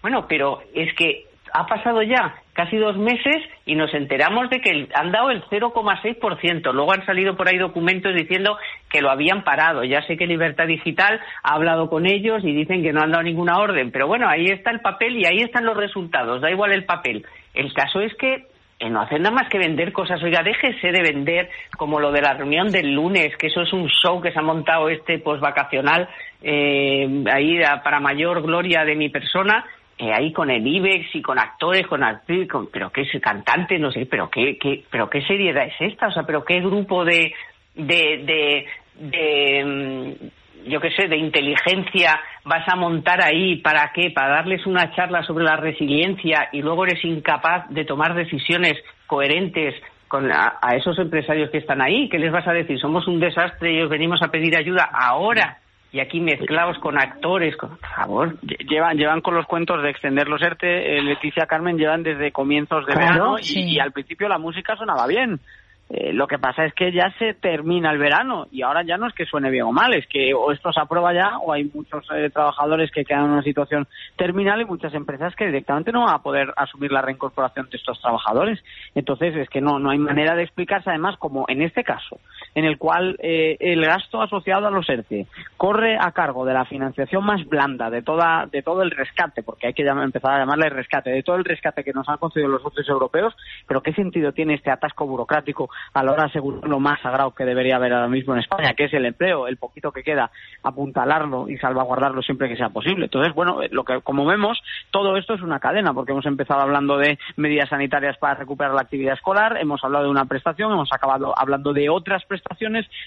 Bueno, 0.00 0.26
pero 0.26 0.62
es 0.74 0.94
que 0.94 1.25
ha 1.52 1.66
pasado 1.66 2.02
ya 2.02 2.34
casi 2.52 2.76
dos 2.76 2.96
meses 2.96 3.36
y 3.64 3.74
nos 3.74 3.92
enteramos 3.94 4.48
de 4.50 4.60
que 4.60 4.88
han 4.94 5.12
dado 5.12 5.30
el 5.30 5.42
0,6%. 5.44 6.72
Luego 6.72 6.92
han 6.92 7.04
salido 7.04 7.36
por 7.36 7.48
ahí 7.48 7.58
documentos 7.58 8.14
diciendo 8.14 8.56
que 8.88 9.02
lo 9.02 9.10
habían 9.10 9.44
parado. 9.44 9.84
Ya 9.84 10.02
sé 10.02 10.16
que 10.16 10.26
Libertad 10.26 10.66
Digital 10.66 11.20
ha 11.42 11.54
hablado 11.54 11.88
con 11.88 12.06
ellos 12.06 12.42
y 12.44 12.52
dicen 12.52 12.82
que 12.82 12.92
no 12.92 13.02
han 13.02 13.10
dado 13.10 13.22
ninguna 13.22 13.58
orden. 13.58 13.90
Pero 13.90 14.06
bueno, 14.06 14.28
ahí 14.28 14.46
está 14.46 14.70
el 14.70 14.80
papel 14.80 15.16
y 15.16 15.26
ahí 15.26 15.42
están 15.42 15.64
los 15.64 15.76
resultados. 15.76 16.40
Da 16.40 16.50
igual 16.50 16.72
el 16.72 16.84
papel. 16.84 17.24
El 17.54 17.72
caso 17.74 18.00
es 18.00 18.14
que 18.16 18.46
eh, 18.78 18.90
no 18.90 19.00
hacen 19.00 19.22
nada 19.22 19.34
más 19.34 19.48
que 19.48 19.58
vender 19.58 19.92
cosas. 19.92 20.22
Oiga, 20.22 20.42
déjese 20.42 20.92
de 20.92 21.02
vender 21.02 21.50
como 21.76 21.98
lo 21.98 22.12
de 22.12 22.20
la 22.22 22.34
reunión 22.34 22.70
del 22.70 22.92
lunes, 22.92 23.36
que 23.38 23.46
eso 23.46 23.62
es 23.62 23.72
un 23.72 23.88
show 23.88 24.20
que 24.20 24.32
se 24.32 24.38
ha 24.38 24.42
montado 24.42 24.88
este 24.88 25.18
posvacacional 25.18 26.08
eh, 26.42 27.24
ahí 27.32 27.58
para 27.82 28.00
mayor 28.00 28.42
gloria 28.42 28.84
de 28.84 28.94
mi 28.94 29.08
persona 29.08 29.64
eh, 29.98 30.12
ahí 30.12 30.30
con 30.32 30.50
el 30.50 30.66
IBEX 30.66 31.14
y 31.14 31.22
con 31.22 31.38
actores, 31.38 31.86
con 31.86 32.04
actriz, 32.04 32.48
con, 32.48 32.68
pero 32.70 32.90
qué 32.90 33.02
es 33.02 33.20
cantante, 33.20 33.78
no 33.78 33.90
sé, 33.90 34.04
pero 34.04 34.28
qué, 34.28 34.58
qué, 34.58 34.84
pero 34.90 35.08
qué 35.08 35.22
seriedad 35.22 35.66
es 35.66 35.74
esta, 35.80 36.08
o 36.08 36.12
sea, 36.12 36.24
pero 36.24 36.44
qué 36.44 36.60
grupo 36.60 37.02
de, 37.04 37.32
de, 37.74 38.66
de, 38.98 39.64
mm, 39.64 40.68
yo 40.68 40.80
qué 40.80 40.90
sé, 40.90 41.08
de 41.08 41.16
inteligencia 41.16 42.20
vas 42.44 42.68
a 42.68 42.76
montar 42.76 43.22
ahí, 43.22 43.56
¿para 43.56 43.90
qué? 43.94 44.10
Para 44.10 44.34
darles 44.34 44.66
una 44.66 44.94
charla 44.94 45.22
sobre 45.22 45.44
la 45.44 45.56
resiliencia 45.56 46.50
y 46.52 46.60
luego 46.60 46.84
eres 46.84 47.02
incapaz 47.02 47.66
de 47.70 47.86
tomar 47.86 48.14
decisiones 48.14 48.74
coherentes 49.06 49.74
con 50.08 50.30
a, 50.30 50.58
a 50.60 50.76
esos 50.76 50.98
empresarios 50.98 51.50
que 51.50 51.58
están 51.58 51.80
ahí, 51.80 52.10
¿qué 52.10 52.18
les 52.18 52.30
vas 52.30 52.46
a 52.46 52.52
decir? 52.52 52.78
Somos 52.78 53.08
un 53.08 53.18
desastre 53.18 53.72
y 53.72 53.80
os 53.80 53.88
venimos 53.88 54.22
a 54.22 54.30
pedir 54.30 54.56
ayuda 54.58 54.90
ahora 54.92 55.58
y 55.92 56.00
aquí 56.00 56.20
mezclados 56.20 56.78
con 56.78 56.98
actores, 56.98 57.56
por 57.56 57.78
favor. 57.78 58.38
Llevan, 58.40 58.96
llevan 58.96 59.20
con 59.20 59.34
los 59.34 59.46
cuentos 59.46 59.82
de 59.82 59.90
extender 59.90 60.28
los 60.28 60.42
ERTE, 60.42 60.98
eh, 60.98 61.02
Leticia 61.02 61.46
Carmen 61.46 61.78
llevan 61.78 62.02
desde 62.02 62.32
comienzos 62.32 62.86
de 62.86 62.94
verano 62.94 63.36
y, 63.40 63.78
al 63.78 63.92
principio 63.92 64.28
la 64.28 64.38
música 64.38 64.76
sonaba 64.76 65.06
bien. 65.06 65.40
Eh, 65.88 66.12
lo 66.12 66.26
que 66.26 66.38
pasa 66.38 66.64
es 66.64 66.74
que 66.74 66.90
ya 66.90 67.14
se 67.16 67.34
termina 67.34 67.92
el 67.92 67.98
verano 67.98 68.48
y 68.50 68.62
ahora 68.62 68.82
ya 68.82 68.96
no 68.96 69.06
es 69.06 69.14
que 69.14 69.24
suene 69.24 69.50
bien 69.50 69.62
o 69.62 69.72
mal, 69.72 69.94
es 69.94 70.04
que 70.08 70.34
o 70.34 70.50
esto 70.50 70.72
se 70.72 70.80
aprueba 70.80 71.14
ya 71.14 71.38
o 71.38 71.52
hay 71.52 71.70
muchos 71.72 72.04
eh, 72.12 72.28
trabajadores 72.28 72.90
que 72.90 73.04
quedan 73.04 73.26
en 73.26 73.30
una 73.30 73.42
situación 73.42 73.86
terminal 74.16 74.60
y 74.60 74.64
muchas 74.64 74.92
empresas 74.94 75.36
que 75.36 75.46
directamente 75.46 75.92
no 75.92 76.04
van 76.04 76.16
a 76.16 76.22
poder 76.22 76.52
asumir 76.56 76.90
la 76.90 77.02
reincorporación 77.02 77.70
de 77.70 77.76
estos 77.76 78.00
trabajadores. 78.00 78.58
Entonces 78.96 79.36
es 79.36 79.48
que 79.48 79.60
no, 79.60 79.78
no 79.78 79.90
hay 79.90 79.98
manera 79.98 80.34
de 80.34 80.42
explicarse 80.42 80.90
además 80.90 81.16
como 81.18 81.44
en 81.46 81.62
este 81.62 81.84
caso, 81.84 82.18
en 82.56 82.64
el 82.64 82.78
cual 82.78 83.16
eh, 83.20 83.58
el 83.60 83.84
gasto 83.84 84.22
asociado 84.22 84.66
a 84.66 84.70
los 84.70 84.88
ERTE 84.88 85.26
corre 85.58 85.98
a 86.00 86.10
cargo 86.12 86.46
de 86.46 86.54
la 86.54 86.64
financiación 86.64 87.22
más 87.22 87.46
blanda 87.46 87.90
de 87.90 88.00
toda 88.00 88.46
de 88.50 88.62
todo 88.62 88.80
el 88.82 88.90
rescate, 88.90 89.42
porque 89.42 89.68
hay 89.68 89.74
que 89.74 89.82
empezar 89.82 90.32
a 90.32 90.38
llamarle 90.38 90.70
rescate, 90.70 91.10
de 91.10 91.22
todo 91.22 91.36
el 91.36 91.44
rescate 91.44 91.84
que 91.84 91.92
nos 91.92 92.08
han 92.08 92.16
concedido 92.16 92.48
los 92.48 92.62
socios 92.62 92.88
europeos, 92.88 93.36
pero 93.68 93.82
¿qué 93.82 93.92
sentido 93.92 94.32
tiene 94.32 94.54
este 94.54 94.70
atasco 94.70 95.06
burocrático 95.06 95.68
a 95.92 96.02
la 96.02 96.12
hora 96.12 96.22
de 96.22 96.30
asegurar 96.30 96.66
lo 96.66 96.80
más 96.80 96.98
sagrado 97.02 97.32
que 97.32 97.44
debería 97.44 97.76
haber 97.76 97.92
ahora 97.92 98.08
mismo 98.08 98.32
en 98.32 98.40
España, 98.40 98.72
que 98.72 98.84
es 98.84 98.94
el 98.94 99.04
empleo, 99.04 99.46
el 99.46 99.58
poquito 99.58 99.92
que 99.92 100.02
queda, 100.02 100.30
apuntalarlo 100.62 101.50
y 101.50 101.58
salvaguardarlo 101.58 102.22
siempre 102.22 102.48
que 102.48 102.56
sea 102.56 102.70
posible. 102.70 103.04
Entonces, 103.04 103.34
bueno, 103.34 103.60
lo 103.70 103.84
que 103.84 104.00
como 104.00 104.24
vemos, 104.24 104.58
todo 104.90 105.18
esto 105.18 105.34
es 105.34 105.42
una 105.42 105.60
cadena, 105.60 105.92
porque 105.92 106.12
hemos 106.12 106.24
empezado 106.24 106.62
hablando 106.62 106.96
de 106.96 107.18
medidas 107.36 107.68
sanitarias 107.68 108.16
para 108.16 108.34
recuperar 108.34 108.72
la 108.72 108.80
actividad 108.80 109.12
escolar, 109.12 109.58
hemos 109.60 109.84
hablado 109.84 110.04
de 110.04 110.10
una 110.10 110.24
prestación, 110.24 110.72
hemos 110.72 110.90
acabado 110.90 111.34
hablando 111.36 111.74
de 111.74 111.90
otras 111.90 112.24
prestaciones, 112.24 112.45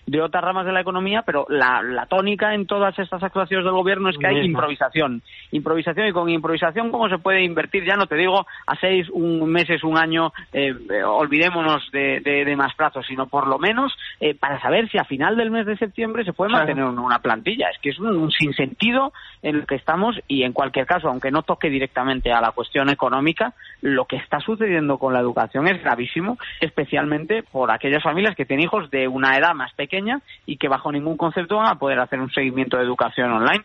de 0.05 0.21
otras 0.21 0.43
ramas 0.43 0.65
de 0.65 0.71
la 0.71 0.81
economía, 0.81 1.23
pero 1.25 1.45
la, 1.49 2.05
tónica 2.09 2.53
en 2.53 2.65
todas 2.65 2.97
estas 2.97 3.21
actuaciones 3.21 3.65
del 3.65 3.73
gobierno 3.73 4.09
es 4.09 4.17
que 4.17 4.27
hay 4.27 4.45
improvisación. 4.45 5.21
Improvisación 5.51 6.07
y 6.07 6.11
con 6.11 6.29
improvisación, 6.29 6.91
¿cómo 6.91 7.09
se 7.09 7.17
puede 7.17 7.43
invertir? 7.43 7.85
Ya 7.85 7.95
no 7.95 8.07
te 8.07 8.15
digo 8.15 8.45
a 8.65 8.75
seis 8.79 9.07
un, 9.11 9.49
meses, 9.49 9.83
un 9.83 9.97
año, 9.97 10.31
eh, 10.53 10.73
eh, 10.89 11.03
olvidémonos 11.03 11.89
de, 11.91 12.19
de, 12.21 12.45
de 12.45 12.55
más 12.55 12.73
plazos, 12.75 13.05
sino 13.07 13.27
por 13.27 13.47
lo 13.47 13.59
menos 13.59 13.95
eh, 14.19 14.35
para 14.35 14.59
saber 14.61 14.89
si 14.89 14.97
a 14.97 15.03
final 15.03 15.35
del 15.35 15.51
mes 15.51 15.65
de 15.65 15.77
septiembre 15.77 16.23
se 16.23 16.33
puede 16.33 16.51
mantener 16.51 16.83
una 16.85 17.19
plantilla. 17.19 17.69
Es 17.69 17.79
que 17.79 17.89
es 17.89 17.99
un, 17.99 18.31
sinsentido 18.31 19.13
en 19.41 19.55
el 19.55 19.65
que 19.65 19.75
estamos 19.75 20.19
y 20.27 20.43
en 20.43 20.53
cualquier 20.53 20.85
caso, 20.85 21.07
aunque 21.07 21.31
no 21.31 21.43
toque 21.43 21.69
directamente 21.69 22.31
a 22.31 22.41
la 22.41 22.51
cuestión 22.51 22.89
económica, 22.89 23.53
lo 23.81 24.05
que 24.05 24.17
está 24.17 24.39
sucediendo 24.39 24.97
con 24.97 25.13
la 25.13 25.19
educación 25.19 25.67
es 25.67 25.81
gravísimo, 25.81 26.37
especialmente 26.59 27.43
por 27.43 27.71
aquellas 27.71 28.03
familias 28.03 28.35
que 28.35 28.45
tienen 28.45 28.65
hijos 28.65 28.89
de 28.91 29.07
una 29.07 29.28
edad 29.37 29.53
más 29.53 29.73
pequeña 29.73 30.21
y 30.45 30.57
que 30.57 30.67
bajo 30.67 30.91
ningún 30.91 31.17
concepto 31.17 31.57
van 31.57 31.67
a 31.67 31.79
poder 31.79 31.99
hacer 31.99 32.19
un 32.19 32.31
seguimiento 32.31 32.77
de 32.77 32.83
educación 32.83 33.31
online. 33.31 33.63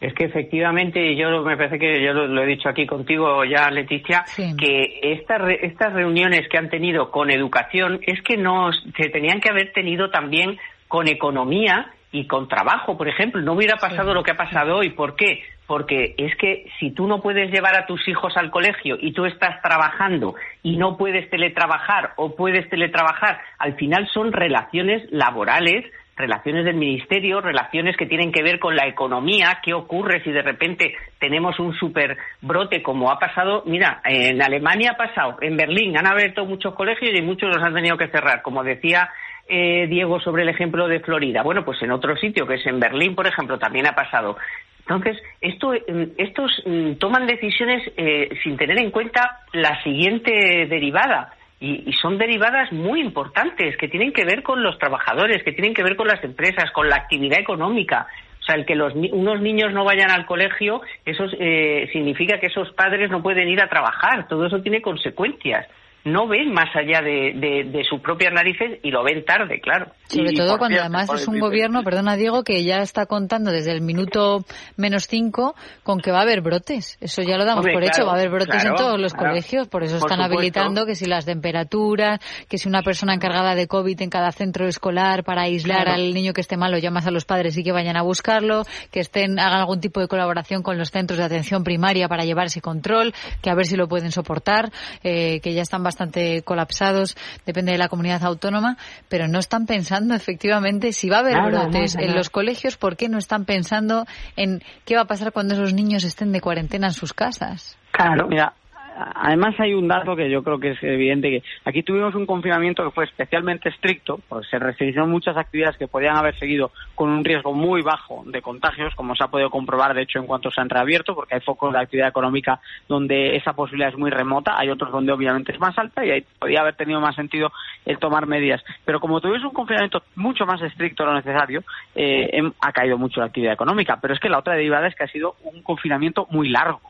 Es 0.00 0.12
que 0.12 0.24
efectivamente, 0.24 1.16
yo 1.16 1.42
me 1.42 1.56
parece 1.56 1.78
que 1.78 2.04
yo 2.04 2.12
lo, 2.12 2.42
he 2.42 2.46
dicho 2.46 2.68
aquí 2.68 2.86
contigo 2.86 3.44
ya, 3.44 3.70
Leticia, 3.70 4.24
que 4.58 5.00
estas, 5.02 5.40
estas 5.62 5.94
reuniones 5.94 6.48
que 6.48 6.58
han 6.58 6.68
tenido 6.68 7.10
con 7.10 7.30
educación 7.30 8.00
es 8.02 8.20
que 8.20 8.36
no 8.36 8.72
se 8.72 9.08
tenían 9.08 9.40
que 9.40 9.48
haber 9.48 9.72
tenido 9.72 10.10
también 10.10 10.58
con 10.86 11.08
economía 11.08 11.92
y 12.16 12.26
con 12.26 12.48
trabajo, 12.48 12.96
por 12.96 13.08
ejemplo. 13.08 13.42
No 13.42 13.52
hubiera 13.52 13.76
pasado 13.76 14.14
lo 14.14 14.22
que 14.22 14.30
ha 14.30 14.36
pasado 14.36 14.76
hoy. 14.76 14.90
¿Por 14.90 15.16
qué? 15.16 15.42
Porque 15.66 16.14
es 16.16 16.34
que 16.36 16.66
si 16.80 16.92
tú 16.92 17.06
no 17.06 17.20
puedes 17.20 17.50
llevar 17.50 17.76
a 17.76 17.86
tus 17.86 18.08
hijos 18.08 18.36
al 18.36 18.50
colegio 18.50 18.96
y 18.98 19.12
tú 19.12 19.26
estás 19.26 19.60
trabajando 19.60 20.34
y 20.62 20.78
no 20.78 20.96
puedes 20.96 21.28
teletrabajar 21.28 22.14
o 22.16 22.34
puedes 22.34 22.68
teletrabajar, 22.70 23.38
al 23.58 23.74
final 23.74 24.08
son 24.14 24.32
relaciones 24.32 25.02
laborales 25.10 25.84
relaciones 26.18 26.64
del 26.64 26.76
ministerio, 26.76 27.42
relaciones 27.42 27.94
que 27.94 28.06
tienen 28.06 28.32
que 28.32 28.42
ver 28.42 28.58
con 28.58 28.74
la 28.74 28.86
economía, 28.86 29.58
qué 29.62 29.74
ocurre 29.74 30.22
si 30.24 30.32
de 30.32 30.40
repente 30.40 30.94
tenemos 31.20 31.58
un 31.58 31.74
super 31.74 32.16
brote 32.40 32.82
como 32.82 33.10
ha 33.10 33.18
pasado, 33.18 33.64
mira, 33.66 34.00
en 34.02 34.40
Alemania 34.40 34.92
ha 34.92 34.96
pasado, 34.96 35.36
en 35.42 35.58
Berlín 35.58 35.94
han 35.98 36.06
abierto 36.06 36.46
muchos 36.46 36.74
colegios 36.74 37.10
y 37.14 37.20
muchos 37.20 37.54
los 37.54 37.62
han 37.62 37.74
tenido 37.74 37.98
que 37.98 38.08
cerrar, 38.08 38.40
como 38.40 38.64
decía 38.64 39.10
eh, 39.48 39.86
Diego 39.88 40.20
sobre 40.20 40.42
el 40.42 40.48
ejemplo 40.48 40.88
de 40.88 41.00
Florida. 41.00 41.42
Bueno, 41.42 41.64
pues 41.64 41.80
en 41.82 41.90
otro 41.90 42.16
sitio, 42.16 42.46
que 42.46 42.54
es 42.54 42.66
en 42.66 42.80
Berlín, 42.80 43.14
por 43.14 43.26
ejemplo, 43.26 43.58
también 43.58 43.86
ha 43.86 43.94
pasado. 43.94 44.36
Entonces, 44.80 45.20
esto, 45.40 45.72
mm, 45.72 46.02
estos 46.16 46.62
mm, 46.64 46.92
toman 46.94 47.26
decisiones 47.26 47.82
eh, 47.96 48.28
sin 48.42 48.56
tener 48.56 48.78
en 48.78 48.90
cuenta 48.90 49.40
la 49.52 49.82
siguiente 49.82 50.66
derivada 50.66 51.34
y, 51.60 51.92
son 51.94 52.18
derivadas 52.18 52.72
muy 52.72 53.00
importantes 53.00 53.76
que 53.76 53.88
tienen 53.88 54.12
que 54.12 54.24
ver 54.24 54.42
con 54.42 54.62
los 54.62 54.78
trabajadores, 54.78 55.42
que 55.42 55.52
tienen 55.52 55.74
que 55.74 55.82
ver 55.82 55.96
con 55.96 56.06
las 56.06 56.22
empresas, 56.22 56.70
con 56.70 56.88
la 56.88 56.96
actividad 56.96 57.40
económica. 57.40 58.06
O 58.40 58.44
sea, 58.44 58.54
el 58.54 58.64
que 58.64 58.76
los, 58.76 58.94
unos 58.94 59.40
niños 59.40 59.72
no 59.72 59.84
vayan 59.84 60.10
al 60.10 60.26
colegio, 60.26 60.82
eso 61.04 61.24
eh, 61.38 61.88
significa 61.92 62.38
que 62.38 62.46
esos 62.46 62.70
padres 62.72 63.10
no 63.10 63.22
pueden 63.22 63.48
ir 63.48 63.60
a 63.60 63.68
trabajar. 63.68 64.28
Todo 64.28 64.46
eso 64.46 64.62
tiene 64.62 64.82
consecuencias 64.82 65.66
no 66.06 66.28
ven 66.28 66.52
más 66.52 66.68
allá 66.76 67.02
de, 67.02 67.32
de, 67.68 67.84
sus 67.84 68.00
propias 68.00 68.32
narices 68.32 68.78
y 68.84 68.92
lo 68.92 69.02
ven 69.02 69.24
tarde, 69.24 69.60
claro. 69.60 69.90
Sobre 70.06 70.34
todo 70.34 70.56
cuando 70.56 70.78
además 70.78 71.12
es 71.12 71.26
un 71.26 71.40
gobierno, 71.40 71.82
perdona 71.82 72.14
Diego, 72.14 72.44
que 72.44 72.62
ya 72.62 72.76
está 72.76 73.06
contando 73.06 73.50
desde 73.50 73.72
el 73.72 73.80
minuto 73.80 74.44
menos 74.76 75.08
cinco 75.08 75.56
con 75.82 75.98
que 75.98 76.12
va 76.12 76.20
a 76.20 76.22
haber 76.22 76.42
brotes. 76.42 76.96
Eso 77.00 77.22
ya 77.22 77.36
lo 77.36 77.44
damos 77.44 77.66
por 77.66 77.82
hecho, 77.82 78.06
va 78.06 78.12
a 78.12 78.14
haber 78.14 78.30
brotes 78.30 78.64
en 78.64 78.76
todos 78.76 79.00
los 79.00 79.14
colegios, 79.14 79.66
por 79.66 79.82
eso 79.82 79.96
están 79.96 80.20
habilitando 80.20 80.86
que 80.86 80.94
si 80.94 81.06
las 81.06 81.26
temperaturas, 81.26 82.20
que 82.48 82.56
si 82.56 82.68
una 82.68 82.82
persona 82.82 83.12
encargada 83.12 83.56
de 83.56 83.66
COVID 83.66 84.00
en 84.00 84.10
cada 84.10 84.30
centro 84.30 84.68
escolar 84.68 85.24
para 85.24 85.42
aislar 85.42 85.88
al 85.88 86.14
niño 86.14 86.32
que 86.32 86.40
esté 86.40 86.56
malo, 86.56 86.78
llamas 86.78 87.08
a 87.08 87.10
los 87.10 87.24
padres 87.24 87.58
y 87.58 87.64
que 87.64 87.72
vayan 87.72 87.96
a 87.96 88.02
buscarlo, 88.02 88.62
que 88.92 89.00
estén 89.00 89.40
hagan 89.40 89.58
algún 89.58 89.80
tipo 89.80 89.98
de 89.98 90.06
colaboración 90.06 90.62
con 90.62 90.78
los 90.78 90.92
centros 90.92 91.18
de 91.18 91.24
atención 91.24 91.64
primaria 91.64 92.06
para 92.06 92.24
llevar 92.24 92.46
ese 92.46 92.60
control, 92.60 93.12
que 93.42 93.50
a 93.50 93.56
ver 93.56 93.66
si 93.66 93.74
lo 93.74 93.88
pueden 93.88 94.12
soportar, 94.12 94.70
eh, 95.02 95.40
que 95.40 95.52
ya 95.52 95.62
están 95.62 95.82
bastante 95.82 95.95
bastante 95.96 96.42
colapsados, 96.42 97.16
depende 97.46 97.72
de 97.72 97.78
la 97.78 97.88
comunidad 97.88 98.22
autónoma, 98.22 98.76
pero 99.08 99.28
no 99.28 99.38
están 99.38 99.64
pensando 99.64 100.14
efectivamente 100.14 100.92
si 100.92 101.08
va 101.08 101.16
a 101.16 101.20
haber 101.20 101.40
brotes 101.40 101.96
en 101.96 102.14
los 102.14 102.28
colegios, 102.28 102.76
¿por 102.76 102.98
qué 102.98 103.08
no 103.08 103.16
están 103.16 103.46
pensando 103.46 104.04
en 104.36 104.62
qué 104.84 104.94
va 104.94 105.02
a 105.02 105.04
pasar 105.06 105.32
cuando 105.32 105.54
esos 105.54 105.72
niños 105.72 106.04
estén 106.04 106.32
de 106.32 106.42
cuarentena 106.42 106.88
en 106.88 106.92
sus 106.92 107.14
casas? 107.14 107.78
Claro, 107.92 108.28
mira, 108.28 108.52
además 108.96 109.54
hay 109.58 109.74
un 109.74 109.88
dato 109.88 110.16
que 110.16 110.30
yo 110.30 110.42
creo 110.42 110.58
que 110.58 110.70
es 110.70 110.82
evidente 110.82 111.30
que 111.30 111.42
aquí 111.64 111.82
tuvimos 111.82 112.14
un 112.14 112.26
confinamiento 112.26 112.84
que 112.84 112.90
fue 112.90 113.04
especialmente 113.04 113.68
estricto, 113.68 114.20
porque 114.28 114.46
se 114.48 114.58
restringieron 114.58 115.10
muchas 115.10 115.36
actividades 115.36 115.76
que 115.76 115.88
podían 115.88 116.16
haber 116.16 116.38
seguido 116.38 116.70
con 116.94 117.10
un 117.10 117.24
riesgo 117.24 117.52
muy 117.52 117.82
bajo 117.82 118.24
de 118.26 118.42
contagios, 118.42 118.94
como 118.94 119.14
se 119.14 119.24
ha 119.24 119.28
podido 119.28 119.50
comprobar 119.50 119.94
de 119.94 120.02
hecho 120.02 120.18
en 120.18 120.26
cuanto 120.26 120.50
se 120.50 120.60
han 120.60 120.70
reabierto, 120.70 121.14
porque 121.14 121.34
hay 121.34 121.40
focos 121.40 121.72
de 121.72 121.80
actividad 121.80 122.08
económica 122.08 122.60
donde 122.88 123.36
esa 123.36 123.52
posibilidad 123.52 123.90
es 123.90 123.98
muy 123.98 124.10
remota, 124.10 124.54
hay 124.56 124.70
otros 124.70 124.90
donde 124.90 125.12
obviamente 125.12 125.52
es 125.52 125.60
más 125.60 125.76
alta 125.78 126.04
y 126.04 126.10
ahí 126.10 126.24
podía 126.38 126.60
haber 126.60 126.74
tenido 126.74 127.00
más 127.00 127.14
sentido 127.14 127.52
el 127.84 127.98
tomar 127.98 128.26
medidas. 128.26 128.62
Pero 128.84 129.00
como 129.00 129.20
tuvimos 129.20 129.44
un 129.44 129.52
confinamiento 129.52 130.02
mucho 130.14 130.46
más 130.46 130.60
estricto 130.62 131.02
de 131.02 131.10
lo 131.10 131.16
necesario, 131.16 131.62
eh, 131.94 132.30
em, 132.32 132.52
ha 132.60 132.72
caído 132.72 132.98
mucho 132.98 133.20
la 133.20 133.26
actividad 133.26 133.52
económica. 133.52 133.98
Pero 134.00 134.14
es 134.14 134.20
que 134.20 134.28
la 134.28 134.38
otra 134.38 134.54
derivada 134.54 134.88
es 134.88 134.94
que 134.94 135.04
ha 135.04 135.08
sido 135.08 135.36
un 135.42 135.62
confinamiento 135.62 136.26
muy 136.30 136.48
largo 136.48 136.80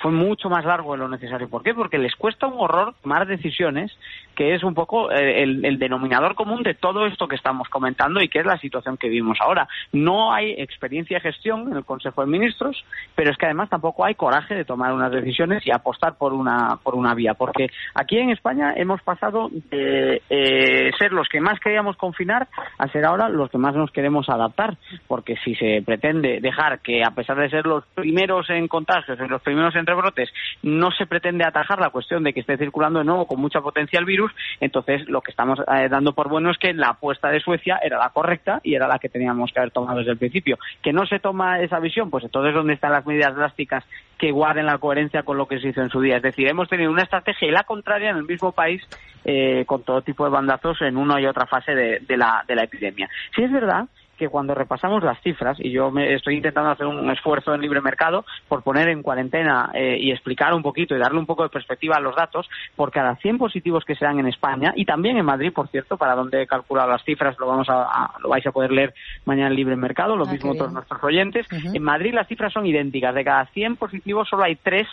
fue 0.00 0.10
mucho 0.10 0.48
más 0.48 0.64
largo 0.64 0.92
de 0.92 0.98
lo 0.98 1.08
necesario. 1.08 1.48
¿Por 1.48 1.62
qué? 1.62 1.74
Porque 1.74 1.98
les 1.98 2.16
cuesta 2.16 2.46
un 2.46 2.54
horror 2.58 2.94
tomar 3.02 3.26
decisiones, 3.26 3.92
que 4.40 4.54
es 4.54 4.64
un 4.64 4.72
poco 4.72 5.12
eh, 5.12 5.42
el, 5.42 5.78
denominador 5.78 6.34
común 6.34 6.62
de 6.62 6.72
todo 6.72 7.04
esto 7.04 7.28
que 7.28 7.36
estamos 7.36 7.68
comentando 7.68 8.22
y 8.22 8.30
que 8.30 8.38
es 8.38 8.46
la 8.46 8.56
situación 8.56 8.96
que 8.96 9.10
vivimos 9.10 9.36
ahora. 9.38 9.68
No 9.92 10.32
hay 10.32 10.52
experiencia 10.52 11.18
de 11.18 11.30
gestión 11.30 11.70
en 11.70 11.76
el 11.76 11.84
Consejo 11.84 12.22
de 12.22 12.26
Ministros, 12.26 12.82
pero 13.14 13.30
es 13.30 13.36
que 13.36 13.44
además 13.44 13.68
tampoco 13.68 14.02
hay 14.02 14.14
coraje 14.14 14.54
de 14.54 14.64
tomar 14.64 14.94
unas 14.94 15.12
decisiones 15.12 15.66
y 15.66 15.70
apostar 15.70 16.16
por 16.16 16.32
una, 16.32 16.78
por 16.82 16.94
una 16.94 17.12
vía. 17.12 17.34
Porque 17.34 17.66
aquí 17.94 18.16
en 18.16 18.30
España 18.30 18.72
hemos 18.74 19.02
pasado 19.02 19.50
de 19.52 20.22
eh, 20.30 20.90
ser 20.98 21.12
los 21.12 21.28
que 21.28 21.42
más 21.42 21.60
queríamos 21.60 21.98
confinar 21.98 22.48
a 22.78 22.88
ser 22.88 23.04
ahora 23.04 23.28
los 23.28 23.50
que 23.50 23.58
más 23.58 23.74
nos 23.74 23.90
queremos 23.90 24.30
adaptar. 24.30 24.78
Porque 25.06 25.36
si 25.44 25.54
se 25.54 25.82
pretende 25.84 26.40
dejar 26.40 26.80
que, 26.80 27.04
a 27.04 27.10
pesar 27.10 27.36
de 27.36 27.50
ser 27.50 27.66
los 27.66 27.84
primeros 27.88 28.48
en 28.48 28.68
contagios 28.68 29.18
los 29.28 29.42
primeros 29.42 29.76
en 29.76 29.84
rebrotes, 29.84 30.30
no 30.62 30.90
se 30.92 31.04
pretende 31.04 31.44
atajar 31.44 31.78
la 31.78 31.90
cuestión 31.90 32.24
de 32.24 32.32
que 32.32 32.40
esté 32.40 32.56
circulando 32.56 33.00
de 33.00 33.04
nuevo 33.04 33.26
con 33.26 33.38
mucha 33.38 33.60
potencia 33.60 33.98
el 33.98 34.06
virus, 34.06 34.29
entonces 34.60 35.08
lo 35.08 35.20
que 35.20 35.30
estamos 35.30 35.58
eh, 35.60 35.88
dando 35.88 36.12
por 36.12 36.28
bueno 36.28 36.50
es 36.50 36.58
que 36.58 36.72
la 36.72 36.90
apuesta 36.90 37.28
de 37.30 37.40
Suecia 37.40 37.80
era 37.82 37.98
la 37.98 38.10
correcta 38.10 38.60
y 38.62 38.74
era 38.74 38.88
la 38.88 38.98
que 38.98 39.08
teníamos 39.08 39.52
que 39.52 39.60
haber 39.60 39.72
tomado 39.72 39.98
desde 39.98 40.12
el 40.12 40.18
principio. 40.18 40.58
Que 40.82 40.92
no 40.92 41.06
se 41.06 41.18
toma 41.18 41.60
esa 41.60 41.78
visión, 41.80 42.10
pues 42.10 42.24
entonces 42.24 42.54
¿dónde 42.54 42.74
están 42.74 42.92
las 42.92 43.06
medidas 43.06 43.34
drásticas 43.34 43.84
que 44.18 44.32
guarden 44.32 44.66
la 44.66 44.78
coherencia 44.78 45.22
con 45.22 45.38
lo 45.38 45.46
que 45.46 45.60
se 45.60 45.68
hizo 45.68 45.80
en 45.80 45.90
su 45.90 46.00
día? 46.00 46.16
Es 46.16 46.22
decir, 46.22 46.48
hemos 46.48 46.68
tenido 46.68 46.90
una 46.90 47.02
estrategia 47.02 47.48
y 47.48 47.52
la 47.52 47.64
contraria 47.64 48.10
en 48.10 48.16
el 48.16 48.24
mismo 48.24 48.52
país 48.52 48.82
eh, 49.24 49.64
con 49.66 49.82
todo 49.82 50.02
tipo 50.02 50.24
de 50.24 50.30
bandazos 50.30 50.80
en 50.82 50.96
una 50.96 51.20
y 51.20 51.26
otra 51.26 51.46
fase 51.46 51.74
de, 51.74 52.16
la, 52.16 52.44
de 52.46 52.54
la 52.54 52.64
epidemia. 52.64 53.08
Si 53.34 53.42
es 53.42 53.52
verdad 53.52 53.86
que 54.20 54.28
cuando 54.28 54.54
repasamos 54.54 55.02
las 55.02 55.18
cifras, 55.22 55.56
y 55.58 55.70
yo 55.70 55.90
me 55.90 56.12
estoy 56.14 56.36
intentando 56.36 56.70
hacer 56.70 56.86
un 56.86 57.10
esfuerzo 57.10 57.54
en 57.54 57.62
libre 57.62 57.80
mercado 57.80 58.26
por 58.48 58.62
poner 58.62 58.90
en 58.90 59.02
cuarentena 59.02 59.70
eh, 59.72 59.96
y 59.98 60.12
explicar 60.12 60.52
un 60.52 60.62
poquito 60.62 60.94
y 60.94 60.98
darle 60.98 61.18
un 61.18 61.24
poco 61.24 61.42
de 61.42 61.48
perspectiva 61.48 61.96
a 61.96 62.00
los 62.00 62.14
datos, 62.14 62.46
por 62.76 62.90
cada 62.90 63.16
100 63.16 63.38
positivos 63.38 63.82
que 63.86 63.94
se 63.94 64.04
dan 64.04 64.18
en 64.18 64.26
España 64.26 64.74
y 64.76 64.84
también 64.84 65.16
en 65.16 65.24
Madrid, 65.24 65.54
por 65.54 65.68
cierto, 65.68 65.96
para 65.96 66.14
donde 66.14 66.42
he 66.42 66.46
calculado 66.46 66.90
las 66.90 67.02
cifras, 67.02 67.38
lo 67.38 67.46
vamos 67.46 67.68
a, 67.70 68.12
lo 68.22 68.28
vais 68.28 68.46
a 68.46 68.52
poder 68.52 68.72
leer 68.72 68.92
mañana 69.24 69.48
en 69.48 69.56
libre 69.56 69.74
mercado, 69.74 70.16
lo 70.16 70.26
ah, 70.26 70.30
mismo 70.30 70.54
todos 70.54 70.70
nuestros 70.70 71.02
oyentes. 71.02 71.46
En 71.50 71.82
Madrid 71.82 72.12
las 72.12 72.28
cifras 72.28 72.52
son 72.52 72.66
idénticas, 72.66 73.14
de 73.14 73.24
cada 73.24 73.46
100 73.46 73.76
positivos 73.76 74.28
solo 74.28 74.44
hay 74.44 74.56
tres 74.56 74.86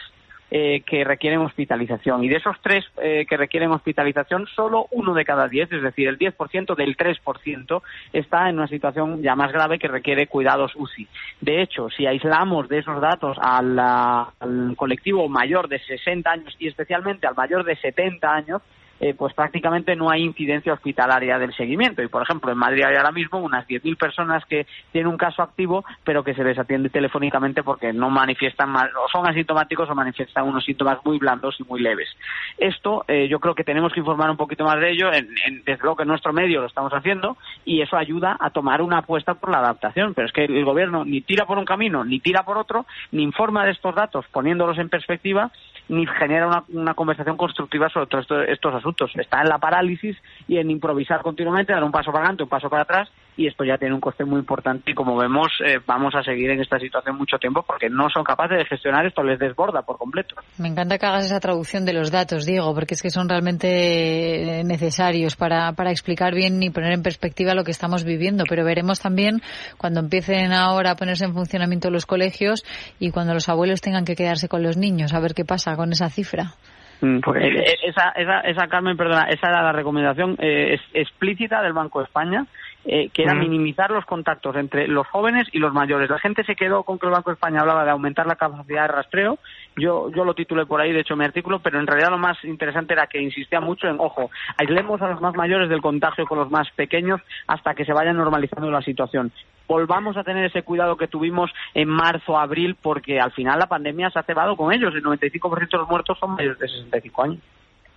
eh, 0.49 0.81
que 0.85 1.03
requieren 1.03 1.41
hospitalización. 1.41 2.23
Y 2.23 2.29
de 2.29 2.37
esos 2.37 2.55
tres 2.61 2.85
eh, 3.01 3.25
que 3.27 3.35
requieren 3.35 3.71
hospitalización, 3.71 4.47
solo 4.47 4.87
uno 4.91 5.13
de 5.13 5.25
cada 5.25 5.47
diez, 5.47 5.71
es 5.71 5.81
decir, 5.81 6.07
el 6.07 6.17
10% 6.17 6.75
del 6.75 6.95
3%, 6.95 7.81
está 8.13 8.49
en 8.49 8.57
una 8.57 8.67
situación 8.67 9.21
ya 9.21 9.35
más 9.35 9.51
grave 9.51 9.77
que 9.77 9.87
requiere 9.87 10.27
cuidados 10.27 10.73
UCI. 10.75 11.07
De 11.41 11.61
hecho, 11.61 11.89
si 11.89 12.05
aislamos 12.05 12.69
de 12.69 12.79
esos 12.79 13.01
datos 13.01 13.37
al, 13.41 13.77
al 13.77 14.75
colectivo 14.77 15.27
mayor 15.27 15.67
de 15.67 15.79
60 15.79 16.31
años 16.31 16.55
y 16.59 16.67
especialmente 16.67 17.27
al 17.27 17.35
mayor 17.35 17.65
de 17.65 17.75
70 17.75 18.33
años, 18.33 18.61
eh, 18.99 19.13
pues 19.13 19.33
prácticamente 19.33 19.95
no 19.95 20.09
hay 20.09 20.23
incidencia 20.23 20.73
hospitalaria 20.73 21.37
del 21.37 21.53
seguimiento. 21.53 22.01
Y, 22.01 22.07
por 22.07 22.23
ejemplo, 22.23 22.51
en 22.51 22.57
Madrid 22.57 22.83
hay 22.83 22.95
ahora 22.95 23.11
mismo 23.11 23.39
unas 23.39 23.67
10.000 23.67 23.97
personas 23.97 24.45
que 24.45 24.65
tienen 24.91 25.09
un 25.09 25.17
caso 25.17 25.41
activo, 25.41 25.85
pero 26.03 26.23
que 26.23 26.33
se 26.33 26.43
les 26.43 26.57
atiende 26.57 26.89
telefónicamente 26.89 27.63
porque 27.63 27.93
no 27.93 28.09
manifiestan, 28.09 28.75
o 28.75 29.07
son 29.11 29.27
asintomáticos 29.27 29.89
o 29.89 29.95
manifiestan 29.95 30.47
unos 30.47 30.65
síntomas 30.65 30.97
muy 31.05 31.19
blandos 31.19 31.59
y 31.59 31.63
muy 31.63 31.81
leves. 31.81 32.09
Esto 32.57 33.05
eh, 33.07 33.27
yo 33.27 33.39
creo 33.39 33.55
que 33.55 33.63
tenemos 33.63 33.93
que 33.93 33.99
informar 33.99 34.29
un 34.29 34.37
poquito 34.37 34.65
más 34.65 34.79
de 34.79 34.91
ello, 34.91 35.13
en, 35.13 35.27
desde 35.63 35.81
luego 35.81 35.97
que 35.97 36.03
en 36.03 36.09
nuestro 36.09 36.33
medio 36.33 36.61
lo 36.61 36.67
estamos 36.67 36.91
haciendo, 36.93 37.37
y 37.65 37.81
eso 37.81 37.97
ayuda 37.97 38.37
a 38.39 38.49
tomar 38.49 38.81
una 38.81 38.99
apuesta 38.99 39.35
por 39.35 39.51
la 39.51 39.59
adaptación. 39.59 40.13
Pero 40.13 40.27
es 40.27 40.33
que 40.33 40.45
el 40.45 40.65
gobierno 40.65 41.05
ni 41.05 41.21
tira 41.21 41.45
por 41.45 41.57
un 41.57 41.65
camino, 41.65 42.03
ni 42.03 42.19
tira 42.19 42.43
por 42.43 42.57
otro, 42.57 42.85
ni 43.11 43.23
informa 43.23 43.65
de 43.65 43.71
estos 43.71 43.93
datos 43.93 44.25
poniéndolos 44.31 44.77
en 44.79 44.89
perspectiva, 44.89 45.51
ni 45.89 46.05
genera 46.05 46.63
una, 46.69 46.93
conversación 46.93 47.37
constructiva 47.37 47.89
sobre 47.89 48.07
todos 48.07 48.27
estos 48.49 48.73
asuntos 48.73 48.86
Está 49.15 49.41
en 49.41 49.49
la 49.49 49.57
parálisis 49.57 50.17
y 50.47 50.57
en 50.57 50.69
improvisar 50.71 51.21
continuamente, 51.21 51.73
dar 51.73 51.83
un 51.83 51.91
paso 51.91 52.11
para 52.11 52.25
adelante, 52.25 52.43
un 52.43 52.49
paso 52.49 52.69
para 52.69 52.83
atrás, 52.83 53.09
y 53.37 53.47
esto 53.47 53.63
ya 53.63 53.77
tiene 53.77 53.93
un 53.93 54.01
coste 54.01 54.25
muy 54.25 54.39
importante. 54.39 54.91
Y 54.91 54.93
como 54.95 55.15
vemos, 55.15 55.47
eh, 55.65 55.79
vamos 55.85 56.15
a 56.15 56.23
seguir 56.23 56.49
en 56.49 56.59
esta 56.59 56.79
situación 56.79 57.17
mucho 57.17 57.37
tiempo 57.37 57.63
porque 57.63 57.89
no 57.89 58.09
son 58.09 58.23
capaces 58.23 58.57
de 58.57 58.65
gestionar 58.65 59.05
esto, 59.05 59.23
les 59.23 59.39
desborda 59.39 59.83
por 59.83 59.97
completo. 59.97 60.35
Me 60.57 60.67
encanta 60.67 60.97
que 60.97 61.05
hagas 61.05 61.25
esa 61.25 61.39
traducción 61.39 61.85
de 61.85 61.93
los 61.93 62.11
datos, 62.11 62.45
Diego, 62.45 62.73
porque 62.73 62.95
es 62.95 63.01
que 63.01 63.11
son 63.11 63.29
realmente 63.29 64.63
necesarios 64.65 65.35
para, 65.35 65.71
para 65.73 65.91
explicar 65.91 66.33
bien 66.33 66.61
y 66.63 66.71
poner 66.71 66.93
en 66.93 67.03
perspectiva 67.03 67.53
lo 67.53 67.63
que 67.63 67.71
estamos 67.71 68.03
viviendo. 68.03 68.43
Pero 68.49 68.65
veremos 68.65 68.99
también 68.99 69.41
cuando 69.77 69.99
empiecen 69.99 70.51
ahora 70.51 70.91
a 70.91 70.95
ponerse 70.95 71.25
en 71.25 71.33
funcionamiento 71.33 71.91
los 71.91 72.05
colegios 72.05 72.65
y 72.99 73.11
cuando 73.11 73.33
los 73.33 73.49
abuelos 73.49 73.81
tengan 73.81 74.05
que 74.05 74.15
quedarse 74.15 74.49
con 74.49 74.63
los 74.63 74.77
niños, 74.77 75.13
a 75.13 75.19
ver 75.19 75.33
qué 75.33 75.45
pasa 75.45 75.75
con 75.75 75.91
esa 75.91 76.09
cifra. 76.09 76.55
Mm, 77.01 77.19
pues, 77.19 77.43
eh, 77.43 77.59
eh, 77.59 77.75
esa, 77.83 78.09
esa, 78.09 78.39
esa, 78.41 78.67
Carmen, 78.67 78.97
perdona, 78.97 79.23
esa 79.23 79.49
era 79.49 79.61
la 79.61 79.71
recomendación 79.71 80.35
eh, 80.39 80.79
explícita 80.93 81.61
del 81.61 81.73
Banco 81.73 81.99
de 81.99 82.05
España, 82.05 82.45
que 82.85 83.23
era 83.23 83.33
minimizar 83.33 83.91
los 83.91 84.05
contactos 84.05 84.55
entre 84.55 84.87
los 84.87 85.05
jóvenes 85.07 85.49
y 85.51 85.59
los 85.59 85.73
mayores. 85.73 86.09
La 86.09 86.19
gente 86.19 86.45
se 86.45 86.55
quedó 86.55 86.83
con 86.83 86.97
que 86.97 87.05
el 87.05 87.11
Banco 87.11 87.29
de 87.29 87.33
España 87.33 87.59
hablaba 87.59 87.83
de 87.83 87.91
aumentar 87.91 88.25
la 88.25 88.37
capacidad 88.37 88.83
de 88.83 88.87
rastreo. 88.87 89.39
Yo, 89.75 90.09
yo 90.15 90.23
lo 90.23 90.33
titulé 90.33 90.65
por 90.65 90.79
ahí, 90.79 90.93
de 90.93 91.01
hecho, 91.01 91.17
mi 91.17 91.25
artículo, 91.25 91.59
pero 91.59 91.81
en 91.81 91.85
realidad 91.85 92.11
lo 92.11 92.17
más 92.17 92.41
interesante 92.45 92.93
era 92.93 93.07
que 93.07 93.21
insistía 93.21 93.59
mucho 93.59 93.89
en, 93.89 93.99
ojo, 93.99 94.31
aislemos 94.57 95.01
a 95.01 95.09
los 95.09 95.19
más 95.19 95.35
mayores 95.35 95.67
del 95.67 95.81
contagio 95.81 96.25
con 96.25 96.37
los 96.37 96.49
más 96.49 96.71
pequeños 96.71 97.19
hasta 97.45 97.73
que 97.75 97.83
se 97.83 97.91
vaya 97.91 98.13
normalizando 98.13 98.71
la 98.71 98.81
situación 98.81 99.33
volvamos 99.67 100.17
a 100.17 100.23
tener 100.23 100.45
ese 100.45 100.63
cuidado 100.63 100.97
que 100.97 101.07
tuvimos 101.07 101.51
en 101.73 101.89
marzo, 101.89 102.37
abril, 102.37 102.75
porque 102.81 103.19
al 103.19 103.31
final 103.31 103.59
la 103.59 103.67
pandemia 103.67 104.09
se 104.09 104.19
ha 104.19 104.23
cebado 104.23 104.55
con 104.55 104.73
ellos. 104.73 104.93
El 104.95 105.03
95% 105.03 105.69
de 105.69 105.77
los 105.77 105.89
muertos 105.89 106.17
son 106.19 106.31
mayores 106.31 106.59
de 106.59 106.67
65 106.67 107.23
años. 107.23 107.39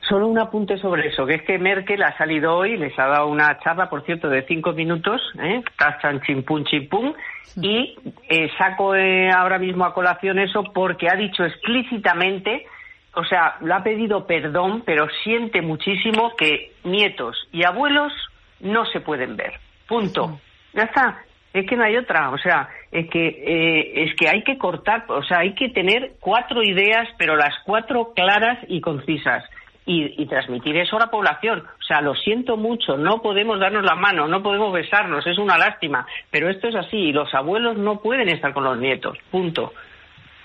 Solo 0.08 0.26
un 0.26 0.38
apunte 0.38 0.76
sobre 0.78 1.08
eso, 1.08 1.24
que 1.24 1.34
es 1.34 1.42
que 1.42 1.58
Merkel 1.58 2.02
ha 2.02 2.16
salido 2.16 2.56
hoy, 2.56 2.76
les 2.76 2.98
ha 2.98 3.06
dado 3.06 3.28
una 3.28 3.58
charla, 3.60 3.88
por 3.88 4.02
cierto, 4.04 4.28
de 4.28 4.42
cinco 4.42 4.72
minutos, 4.72 5.20
¿eh? 5.38 5.62
Tachan 5.78 6.20
chimpum 6.22 6.64
chimpum, 6.64 7.12
y 7.56 7.96
eh, 8.28 8.50
saco 8.58 8.94
eh, 8.94 9.30
ahora 9.30 9.58
mismo 9.58 9.84
a 9.84 9.94
colación 9.94 10.38
eso 10.38 10.64
porque 10.74 11.08
ha 11.08 11.16
dicho 11.16 11.44
explícitamente, 11.44 12.66
o 13.14 13.24
sea, 13.24 13.56
lo 13.60 13.74
ha 13.74 13.82
pedido 13.84 14.26
perdón, 14.26 14.82
pero 14.84 15.06
siente 15.22 15.62
muchísimo 15.62 16.34
que 16.36 16.72
nietos 16.82 17.48
y 17.52 17.64
abuelos 17.64 18.12
no 18.60 18.86
se 18.86 19.00
pueden 19.00 19.36
ver. 19.36 19.52
Punto. 19.86 20.40
Ya 20.72 20.84
está. 20.84 21.24
Es 21.52 21.66
que 21.66 21.76
no 21.76 21.84
hay 21.84 21.96
otra, 21.96 22.30
o 22.30 22.38
sea, 22.38 22.68
es 22.92 23.08
que 23.10 23.26
eh, 23.26 24.04
es 24.04 24.14
que 24.14 24.28
hay 24.28 24.42
que 24.44 24.56
cortar, 24.56 25.04
o 25.08 25.22
sea, 25.24 25.38
hay 25.38 25.54
que 25.54 25.68
tener 25.70 26.12
cuatro 26.20 26.62
ideas, 26.62 27.08
pero 27.18 27.36
las 27.36 27.54
cuatro 27.64 28.12
claras 28.14 28.58
y 28.68 28.80
concisas. 28.80 29.44
y, 29.86 30.24
transmitir 30.26 30.76
eso 30.76 30.96
a 30.96 31.00
la 31.00 31.10
población. 31.10 31.60
O 31.60 31.82
sea, 31.82 32.00
lo 32.00 32.14
siento 32.14 32.56
mucho, 32.56 32.96
no 32.96 33.20
podemos 33.20 33.58
darnos 33.58 33.82
la 33.82 33.96
mano, 33.96 34.28
no 34.28 34.40
podemos 34.40 34.72
besarnos, 34.72 35.26
es 35.26 35.36
una 35.36 35.58
lástima, 35.58 36.06
pero 36.30 36.48
esto 36.48 36.68
es 36.68 36.76
así 36.76 36.96
y 36.96 37.12
los 37.12 37.34
abuelos 37.34 37.76
no 37.76 37.98
pueden 37.98 38.28
estar 38.28 38.52
con 38.52 38.62
los 38.62 38.78
nietos, 38.78 39.18
punto. 39.32 39.72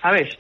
¿Sabes? 0.01 0.35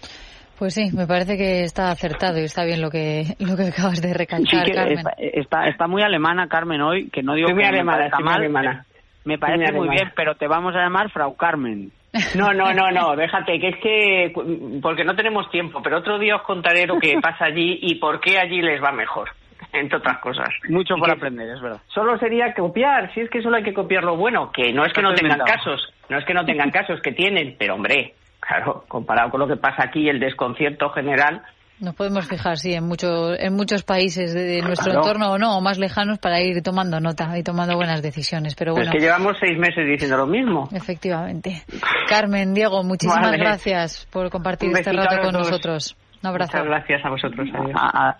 Pues 0.57 0.73
sí, 0.73 0.89
me 0.95 1.05
parece 1.05 1.37
que 1.37 1.63
está 1.63 1.91
acertado 1.91 2.39
y 2.39 2.45
está 2.45 2.63
bien 2.63 2.81
lo 2.81 2.89
que 2.89 3.35
lo 3.39 3.57
que 3.57 3.67
acabas 3.67 4.01
de 4.01 4.13
recalcar, 4.13 4.71
Carmen. 4.71 5.05
Está, 5.17 5.65
está, 5.65 5.87
muy 5.87 6.01
alemana, 6.01 6.47
Carmen, 6.47 6.81
hoy, 6.81 7.09
que 7.09 7.21
no 7.21 7.35
digo 7.35 7.49
que 7.49 7.65
alemana, 7.65 8.09
me 8.17 8.23
mal, 8.23 8.35
alemana. 8.39 8.85
Me 9.25 9.39
parece 9.39 9.73
muy, 9.73 9.89
bien, 9.89 10.11
pero 10.15 10.35
te 10.35 10.47
vamos 10.47 10.75
a 10.75 10.79
llamar 10.79 11.09
Frau 11.09 11.35
Carmen. 11.35 11.91
No, 12.35 12.53
no, 12.53 12.73
no, 12.73 12.91
no, 12.91 13.15
déjate, 13.17 13.59
que 13.59 13.67
es 13.69 13.77
que, 13.77 14.33
porque 14.81 15.03
no 15.03 15.15
tenemos 15.15 15.49
tiempo, 15.49 15.81
pero 15.83 15.97
otro 15.97 16.19
día 16.19 16.37
os 16.37 16.43
contaré 16.43 16.85
lo 16.85 16.99
que 16.99 17.19
pasa 17.21 17.45
allí 17.45 17.79
y 17.81 17.95
por 17.95 18.19
qué 18.19 18.37
allí 18.37 18.61
les 18.61 18.81
va 18.81 18.91
mejor, 18.91 19.31
entre 19.73 19.97
otras 19.97 20.19
cosas. 20.19 20.49
Mucho 20.69 20.95
por 20.95 21.09
aprender, 21.09 21.49
es 21.49 21.61
verdad. 21.61 21.81
Solo 21.87 22.17
sería 22.19 22.53
copiar, 22.53 23.11
si 23.13 23.21
es 23.21 23.29
que 23.29 23.41
solo 23.41 23.57
hay 23.57 23.63
que 23.63 23.73
copiar 23.73 24.03
lo 24.03 24.15
bueno, 24.15 24.51
que 24.51 24.71
no 24.71 24.85
es 24.85 24.93
que 24.93 25.01
no 25.01 25.13
tengan 25.15 25.39
casos, 25.39 25.91
no 26.07 26.19
es 26.19 26.25
que 26.25 26.33
no 26.35 26.45
tengan 26.45 26.69
casos, 26.71 27.01
que 27.01 27.11
tienen, 27.11 27.55
pero 27.57 27.73
hombre, 27.73 28.13
claro, 28.39 28.85
comparado 28.87 29.31
con 29.31 29.39
lo 29.39 29.47
que 29.47 29.57
pasa 29.57 29.83
aquí, 29.85 30.07
el 30.07 30.19
desconcierto 30.19 30.91
general, 30.91 31.41
nos 31.79 31.95
podemos 31.95 32.27
fijar, 32.27 32.57
sí, 32.57 32.73
en, 32.73 32.85
mucho, 32.85 33.37
en 33.37 33.53
muchos 33.53 33.83
países 33.83 34.33
de, 34.33 34.61
nuestro 34.61 34.93
entorno 34.93 35.31
o 35.31 35.37
no, 35.37 35.57
o 35.57 35.61
más 35.61 35.77
lejanos, 35.77 36.19
para 36.19 36.41
ir 36.41 36.61
tomando 36.61 36.99
nota 36.99 37.37
y 37.37 37.43
tomando 37.43 37.75
buenas 37.75 38.01
decisiones. 38.01 38.55
Pero 38.55 38.73
bueno. 38.73 38.89
Es 38.89 38.93
que 38.93 39.01
llevamos 39.01 39.35
seis 39.39 39.57
meses 39.57 39.85
diciendo 39.85 40.17
lo 40.17 40.27
mismo. 40.27 40.69
Efectivamente. 40.71 41.63
Carmen, 42.07 42.53
Diego, 42.53 42.83
muchísimas 42.83 43.33
gracias 43.33 44.07
por 44.11 44.29
compartir 44.29 44.71
este 44.73 44.91
rato 44.93 45.21
con 45.21 45.33
nosotros. 45.33 45.95
Un 46.25 46.29
abrazo. 46.29 46.57
Muchas 46.57 46.67
gracias 46.67 47.05
a 47.05 47.09
vosotros. 47.09 47.47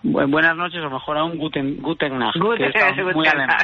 buenas 0.04 0.56
noches, 0.56 0.80
o 0.84 0.90
mejor 0.90 1.18
aún 1.18 1.38
Guten, 1.38 1.82
Guten 1.82 2.18
Nacht. 2.18 2.36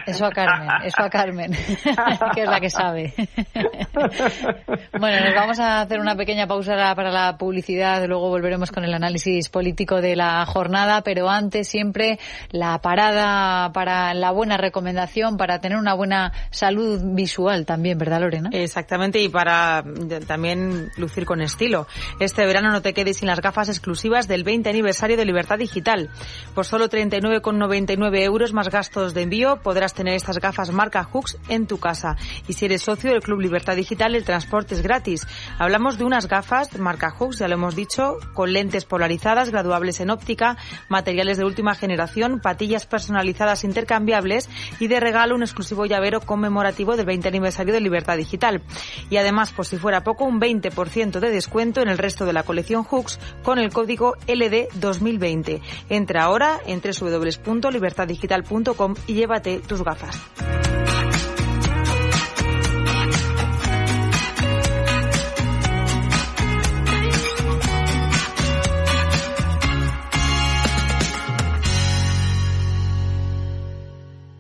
eso 0.07 0.27
a 0.27 0.31
Carmen, 0.31 0.69
eso 0.85 1.03
a 1.03 1.11
Carmen, 1.11 1.53
que 2.35 2.43
es 2.43 2.49
la 2.49 2.59
que 2.59 2.69
sabe. 2.69 3.15
bueno, 4.99 5.25
nos 5.25 5.35
vamos 5.35 5.61
a 5.61 5.83
hacer 5.83 6.01
una 6.01 6.17
pequeña 6.17 6.49
pausa 6.49 6.93
para 6.97 7.13
la 7.13 7.37
publicidad, 7.39 8.05
luego 8.09 8.31
volveremos 8.31 8.73
con 8.73 8.85
el 8.85 8.93
análisis 8.95 9.49
político 9.49 10.01
de 10.01 10.17
la 10.17 10.45
jornada, 10.45 11.03
pero 11.03 11.31
antes 11.31 11.69
siempre 11.69 12.19
la 12.51 12.81
parada 12.81 13.73
para 13.73 14.13
la 14.15 14.33
buena 14.33 14.57
recomendación, 14.57 15.37
para 15.37 15.61
tener 15.61 15.79
una 15.79 15.95
buena 15.95 16.33
salud 16.51 17.01
visual 17.15 17.65
también, 17.65 17.97
¿verdad, 17.97 18.21
Lorena? 18.23 18.51
Exactamente, 18.53 19.21
y 19.23 19.29
para 19.29 19.85
también 20.27 20.89
lucir 20.97 21.27
con 21.27 21.43
estilo. 21.43 21.87
Este 22.19 22.45
verano 22.45 22.73
no 22.73 22.83
te 22.83 22.93
quedes 22.93 23.19
sin 23.19 23.29
las 23.29 23.41
gafas 23.41 23.69
exclusivas 23.69 24.27
del 24.33 24.45
20 24.45 24.71
aniversario 24.71 25.19
de 25.19 25.27
Libertad 25.27 25.59
Digital. 25.59 26.09
Por 26.55 26.65
solo 26.65 26.89
39,99 26.89 28.23
euros 28.23 28.55
más 28.55 28.71
gastos 28.71 29.12
de 29.12 29.23
envío 29.23 29.57
podrás 29.62 29.93
tener 29.93 30.15
estas 30.15 30.39
gafas 30.39 30.73
marca 30.73 31.05
Hooks 31.05 31.37
en 31.49 31.67
tu 31.67 31.79
casa. 31.79 32.17
Y 32.49 32.55
si 32.55 32.65
eres 32.65 32.81
socio 32.81 33.11
del 33.11 33.21
Club 33.21 33.41
Libertad 33.41 33.77
Digital, 33.77 34.15
el 34.15 34.25
transporte 34.25 34.75
es 34.75 34.83
gratis. 34.83 35.27
Hablamos 35.59 35.99
de 35.99 36.05
unas 36.05 36.29
gafas 36.29 36.79
marca 36.79 37.11
Hooks, 37.11 37.41
ya 37.41 37.49
lo 37.49 37.55
hemos 37.55 37.77
dicho, 37.77 38.17
con 38.33 38.55
lentes 38.55 38.87
polarizadas, 38.87 39.51
graduables 39.51 40.01
en 40.01 40.09
óptica, 40.09 40.57
materiales 40.89 41.37
de 41.37 41.45
última 41.45 41.75
generación, 41.75 42.41
patillas 42.41 42.87
personalizadas 42.87 43.65
intercambiables 43.65 44.49
y 44.81 44.89
de 44.89 44.99
regalo 44.99 45.35
un 45.35 45.43
exclusivo 45.43 45.85
llavero 45.85 46.23
conmemorativo 46.23 46.97
del 46.97 47.05
20 47.05 47.29
aniversario 47.29 47.75
de 47.75 47.81
Libertad 47.83 48.17
Digital. 48.17 48.62
Y 49.11 49.19
además, 49.19 49.53
por 49.53 49.67
si 49.67 49.77
fuera 49.77 50.05
poco, 50.05 50.25
un 50.25 50.41
20% 50.41 51.21
de 51.21 51.31
descuento 51.31 51.83
en 51.83 51.89
el 51.89 51.99
resto 51.99 52.25
de 52.25 52.33
la 52.33 52.45
colección 52.45 52.83
Hooks 52.85 53.21
con 53.43 53.59
el 53.59 53.71
código 53.71 54.15
LD 54.26 54.69
2020. 54.75 55.62
Entra 55.88 56.25
ahora 56.25 56.59
en 56.67 56.81
www.libertaddigital.com 56.81 58.95
y 59.07 59.14
llévate 59.14 59.61
tus 59.61 59.83
gafas. 59.83 60.21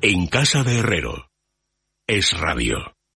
En 0.04 0.26
casa 0.26 0.64
de 0.64 0.80
Herrero. 0.80 1.28
Es 2.08 2.36
radio. 2.36 2.92